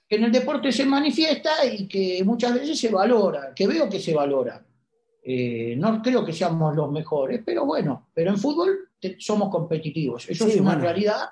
[0.08, 4.00] que en el deporte se manifiesta y que muchas veces se valora, que veo que
[4.00, 4.64] se valora.
[5.26, 10.30] Eh, no creo que seamos los mejores, pero bueno, pero en fútbol te- somos competitivos.
[10.30, 10.84] Eso Sí, es una bueno.
[10.84, 11.30] realidad.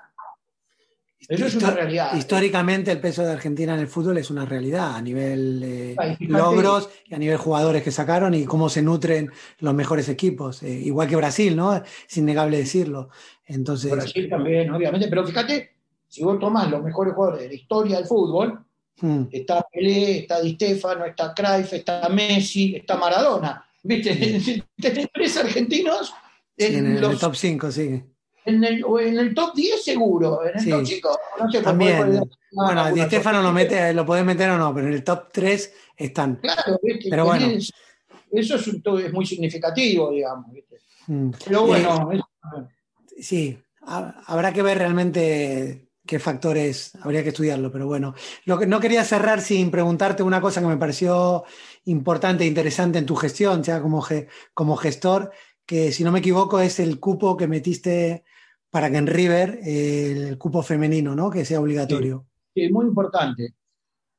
[1.28, 2.16] Eso es una realidad.
[2.16, 6.16] Históricamente el peso de Argentina en el fútbol es una realidad a nivel eh, Ay,
[6.20, 9.30] logros y a nivel jugadores que sacaron y cómo se nutren
[9.60, 10.62] los mejores equipos.
[10.64, 11.76] Eh, igual que Brasil, ¿no?
[11.76, 13.10] Es innegable decirlo.
[13.46, 15.76] Entonces, Brasil también, obviamente, pero fíjate,
[16.08, 18.64] si vos tomás los mejores jugadores de la historia del fútbol,
[19.00, 23.64] mm, está Pelé, está Di Stefano, está Cruyff, está Messi, está Maradona.
[23.82, 24.62] ¿Viste?
[24.80, 26.12] Tenés tres argentinos
[26.56, 28.02] sí, en, en, el, top 5, sí.
[28.44, 30.70] en el, o en el top 10 seguro, en el Sí.
[30.70, 31.96] top 5, no sé, También.
[32.18, 35.28] por- Bueno, Di Stefano lo, mete, lo podés meter o no, pero en el top
[35.32, 36.36] 3 están.
[36.36, 37.08] Claro, ¿viste?
[37.10, 37.46] Pero bueno.
[38.30, 40.52] Eso es, un- todo- es muy significativo, digamos.
[40.52, 40.76] ¿viste?
[41.06, 41.30] Mm.
[41.46, 42.20] Pero bueno, es-
[43.26, 48.14] Sí, ha- habrá que ver realmente qué factores, habría que estudiarlo, pero bueno.
[48.44, 51.44] Lo que, no quería cerrar sin preguntarte una cosa que me pareció
[51.84, 55.30] importante e interesante en tu gestión, ya como, ge- como gestor,
[55.66, 58.24] que si no me equivoco es el cupo que metiste
[58.70, 61.30] para que en River, eh, el cupo femenino, ¿no?
[61.30, 62.26] Que sea obligatorio.
[62.54, 63.54] Sí, muy importante.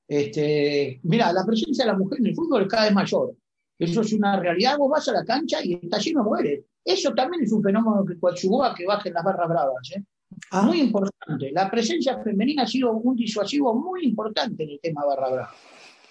[0.07, 3.35] Este, mira, la presencia de la mujer en el fútbol es cada vez mayor.
[3.79, 4.77] Eso es una realidad.
[4.77, 6.65] Vos vas a la cancha y está lleno de mujeres.
[6.85, 9.91] Eso también es un fenómeno que coadyuvó a que bajen las barras bravas.
[9.95, 10.03] ¿eh?
[10.51, 11.51] Ah, Muy importante.
[11.51, 15.55] La presencia femenina ha sido un disuasivo muy importante en el tema barra brava.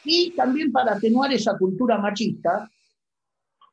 [0.04, 2.70] Y también para atenuar esa cultura machista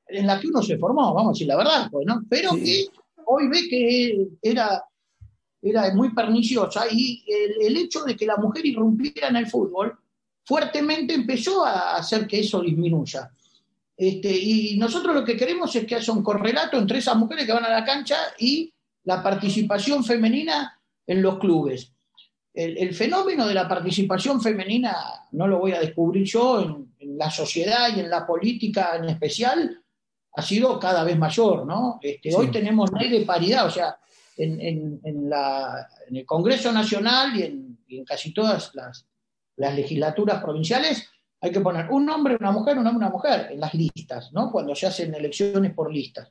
[0.07, 2.23] en la que uno se formó, vamos a decir la verdad, pues, ¿no?
[2.29, 2.87] Pero que
[3.25, 4.83] hoy ve que era,
[5.61, 9.97] era muy perniciosa y el, el hecho de que la mujer irrumpiera en el fútbol
[10.43, 13.31] fuertemente empezó a hacer que eso disminuya.
[13.95, 17.51] Este, y nosotros lo que queremos es que haya un correlato entre esas mujeres que
[17.51, 18.73] van a la cancha y
[19.03, 21.91] la participación femenina en los clubes.
[22.63, 24.95] El, el fenómeno de la participación femenina
[25.31, 29.05] no lo voy a descubrir yo en, en la sociedad y en la política en
[29.09, 29.81] especial,
[30.33, 31.99] ha sido cada vez mayor, ¿no?
[32.01, 32.35] Este, Sí.
[32.37, 33.97] Hoy tenemos ley de paridad, o sea,
[34.37, 39.05] en, en- en la- en el Congreso Nacional y en, y casi todas las,
[39.55, 41.07] las legislaturas provinciales
[41.41, 44.51] hay que poner un hombre, una mujer, un hombre, una mujer en las listas, ¿no?
[44.51, 46.29] Cuando se hacen elecciones por listas.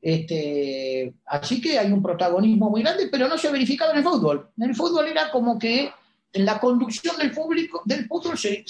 [0.00, 4.50] Este, así que hay un protagonismo muy grande, pero no se verificaba en el fútbol.
[4.56, 5.90] En el fútbol era como que
[6.32, 8.64] en la conducción del público del fútbol se,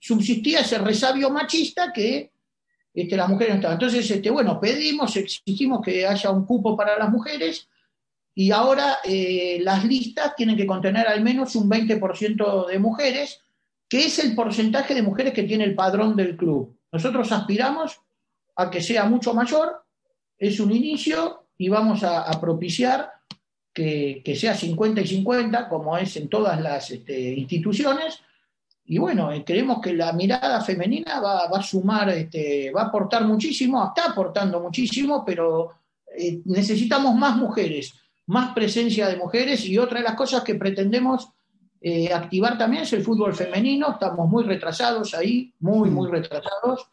[0.00, 2.30] subsistía ese resabio machista que
[2.94, 3.76] este, las mujeres no estaban.
[3.76, 7.68] Entonces, este, bueno, pedimos, exigimos que haya un cupo para las mujeres
[8.34, 13.40] y ahora eh, las listas tienen que contener al menos un 20% de mujeres,
[13.88, 16.78] que es el porcentaje de mujeres que tiene el padrón del club.
[16.92, 18.00] Nosotros aspiramos
[18.54, 19.84] a que sea mucho mayor,
[20.38, 23.12] es un inicio y vamos a, a propiciar
[23.72, 28.20] que, que sea 50 y 50, como es en todas las este, instituciones.
[28.86, 32.86] Y bueno, eh, creemos que la mirada femenina va, va a sumar, este, va a
[32.86, 35.74] aportar muchísimo, está aportando muchísimo, pero
[36.16, 37.94] eh, necesitamos más mujeres,
[38.26, 41.28] más presencia de mujeres y otra de las cosas que pretendemos
[41.80, 46.88] eh, activar también es el fútbol femenino, estamos muy retrasados ahí, muy, muy retrasados.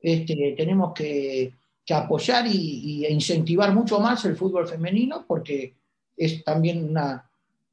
[0.00, 1.52] Este, tenemos que,
[1.86, 5.72] que apoyar y, e incentivar mucho más el fútbol femenino porque
[6.16, 7.30] es también una,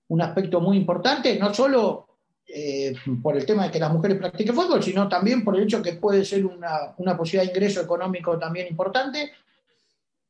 [0.10, 2.08] un aspecto muy importante, no solo
[2.48, 5.82] eh, por el tema de que las mujeres practiquen fútbol, sino también por el hecho
[5.82, 9.32] que puede ser una, una posibilidad de ingreso económico también importante.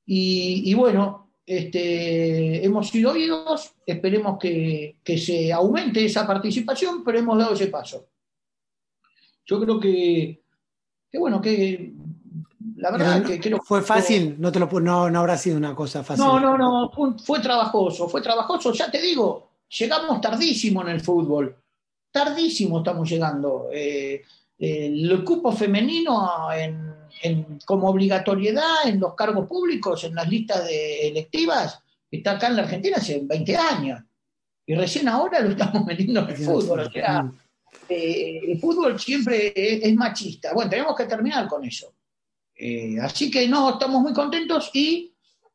[0.05, 7.19] Y, y bueno, este, hemos sido oídos, esperemos que, que, se aumente esa participación, pero
[7.19, 8.07] hemos dado ese paso.
[9.45, 10.41] yo creo que,
[11.11, 11.91] que bueno, que
[12.84, 15.55] la verdad Pero que creo fue que- fácil, no, te lo, no, no habrá sido
[15.55, 16.25] una cosa fácil.
[16.25, 18.73] No, no, no, fue, fue trabajoso, fue trabajoso.
[18.73, 19.47] Ya te digo,
[19.79, 21.55] llegamos tardísimo en el fútbol.
[22.11, 23.69] Tardísimo estamos llegando.
[23.71, 24.21] Eh,
[24.59, 31.07] el cupo femenino en- en- como obligatoriedad en los cargos públicos, en las listas de
[31.07, 31.79] electivas,
[32.11, 34.01] está acá en la Argentina hace 20 años.
[34.65, 36.79] Y recién ahora lo estamos metiendo en el fútbol.
[36.81, 37.31] O sea,
[37.88, 40.53] eh, el fútbol siempre es, es machista.
[40.53, 41.93] Bueno, tenemos que terminar con eso.
[42.55, 45.13] Eh, así que no, estamos muy contentos y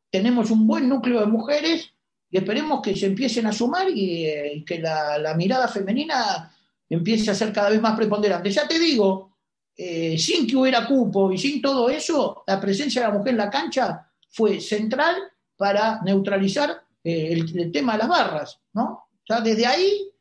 [0.09, 1.91] tenemos un buen núcleo de mujeres
[2.29, 6.53] y esperemos que se empiecen a sumar y, eh, que la, mirada femenina
[6.87, 8.51] empiece a ser cada vez más preponderante.
[8.51, 9.37] Ya te digo,
[9.75, 13.37] eh, sin que hubiera cupo y sin todo eso, la presencia de la mujer en
[13.37, 15.15] la cancha fue central
[15.55, 19.05] para neutralizar el, el tema de las barras, ¿no?
[19.27, 20.11] Ya desde ahí,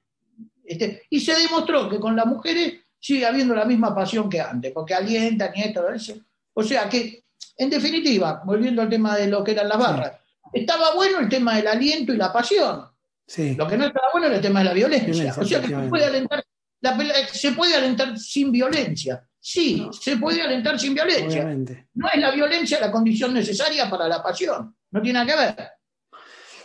[0.65, 4.73] este, y se demostró que con las mujeres sigue habiendo la misma pasión que antes,
[4.73, 6.15] porque alientan y esto, eso.
[6.59, 7.23] O sea que,
[7.57, 10.13] en definitiva, volviendo al tema de lo que eran las barras,
[10.53, 12.85] estaba bueno el tema del aliento y la pasión.
[13.25, 15.13] Sí, Lo que no estaba bueno era el tema de la violencia.
[15.13, 16.43] Violencia, o sea que se puede alentar,
[16.81, 19.23] la pela- se puede alentar sin violencia.
[19.39, 19.93] Sí, No.
[19.93, 21.27] se puede alentar sin violencia.
[21.43, 21.87] obviamente.
[21.95, 24.75] No es la violencia la condición necesaria para la pasión.
[24.91, 25.69] No tiene nada que ver.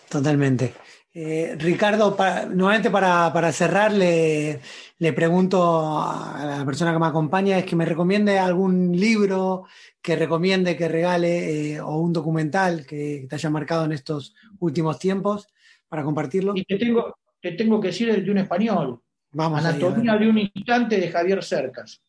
[0.09, 0.73] Totalmente.
[1.13, 2.17] Eh, Ricardo,
[2.49, 4.59] nuevamente para, para cerrar, le,
[5.03, 5.59] le pregunto
[6.01, 9.65] a la persona que me acompaña, es que me recomiende algún libro
[10.01, 14.97] que recomiende, que regale, eh, o un documental que te haya marcado en estos últimos
[14.99, 15.49] tiempos
[15.89, 16.53] para compartirlo.
[16.55, 19.01] Y te tengo, te tengo que decir el de un español.
[19.33, 19.59] Vamos.
[19.65, 22.01] Anatomía de un instante de Javier Cercas.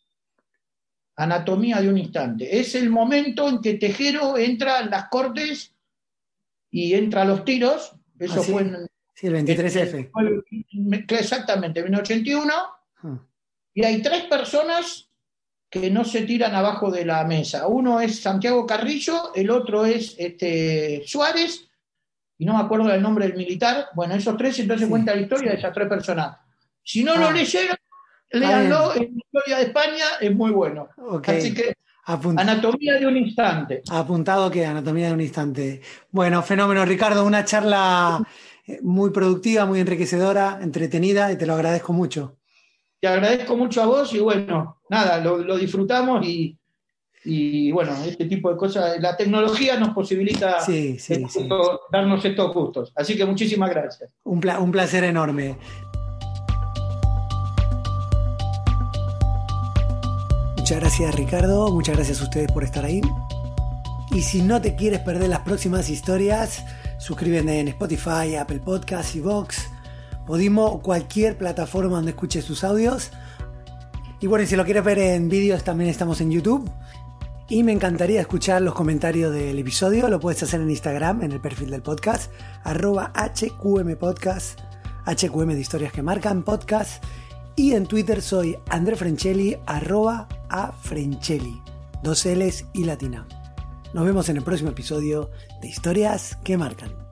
[1.16, 2.60] Anatomía de un instante.
[2.60, 5.74] Es el momento en que Tejero entra en las cortes
[6.70, 7.96] y entra a los tiros.
[8.20, 8.52] Eso Ah, sí.
[8.52, 8.76] fue en.
[9.16, 10.10] Sí, el 23F.
[10.12, 12.52] fue en- exactamente, en 1981.
[13.04, 13.18] Ah,
[13.74, 15.08] Y hay tres personas
[15.70, 17.66] que no se tiran abajo de la mesa.
[17.66, 21.68] Uno es Santiago Carrillo, el otro es este, Suárez,
[22.38, 23.86] y no me acuerdo del nombre del militar.
[23.94, 25.56] Bueno, esos tres, entonces Sí, cuenta la historia sí.
[25.56, 26.36] de esas tres personas.
[26.82, 27.18] Si no Ah.
[27.18, 27.76] lo leyeron,
[28.30, 30.88] léanlo, en Historia de España es muy bueno.
[31.26, 31.74] Así que,
[32.06, 33.82] Apunt- anatomía de un instante.
[33.90, 35.80] Apuntado que anatomía de un instante.
[36.10, 38.22] Bueno, fenómeno, Ricardo, una charla
[38.66, 42.36] eh, muy productiva, muy enriquecedora, entretenida y te lo agradezco mucho.
[43.04, 46.56] Te agradezco mucho a vos y bueno, nada, lo, lo disfrutamos y,
[47.26, 51.40] y, bueno, este tipo de cosas, la tecnología nos posibilita Sí, sí, sí.
[51.42, 52.94] esto- darnos estos gustos.
[52.96, 54.08] Así que muchísimas gracias.
[54.22, 55.58] Un, pla- un placer enorme.
[60.56, 63.02] Muchas gracias Ricardo, muchas gracias a ustedes por estar ahí.
[64.12, 66.64] Y si no te quieres perder las próximas historias,
[66.98, 69.68] suscríbete en Spotify, Apple Podcasts, Vox,
[70.26, 73.10] Podimo cualquier plataforma donde escuches tus audios.
[74.20, 76.70] Y bueno, si lo quieres ver en vídeos también estamos en YouTube.
[77.48, 80.08] Y me encantaría escuchar los comentarios del episodio.
[80.08, 84.60] Lo puedes hacer en Instagram, en el perfil del podcast, arroba HQM Podcast,
[85.04, 87.04] HQM de historias que marcan podcast.
[87.54, 91.60] Y en Twitter soy André Frenchelli, arroba a Frenchelli,
[92.02, 93.26] dos L's y latina.
[93.92, 97.03] Nos vemos en el próximo episodio de Historias que marcan.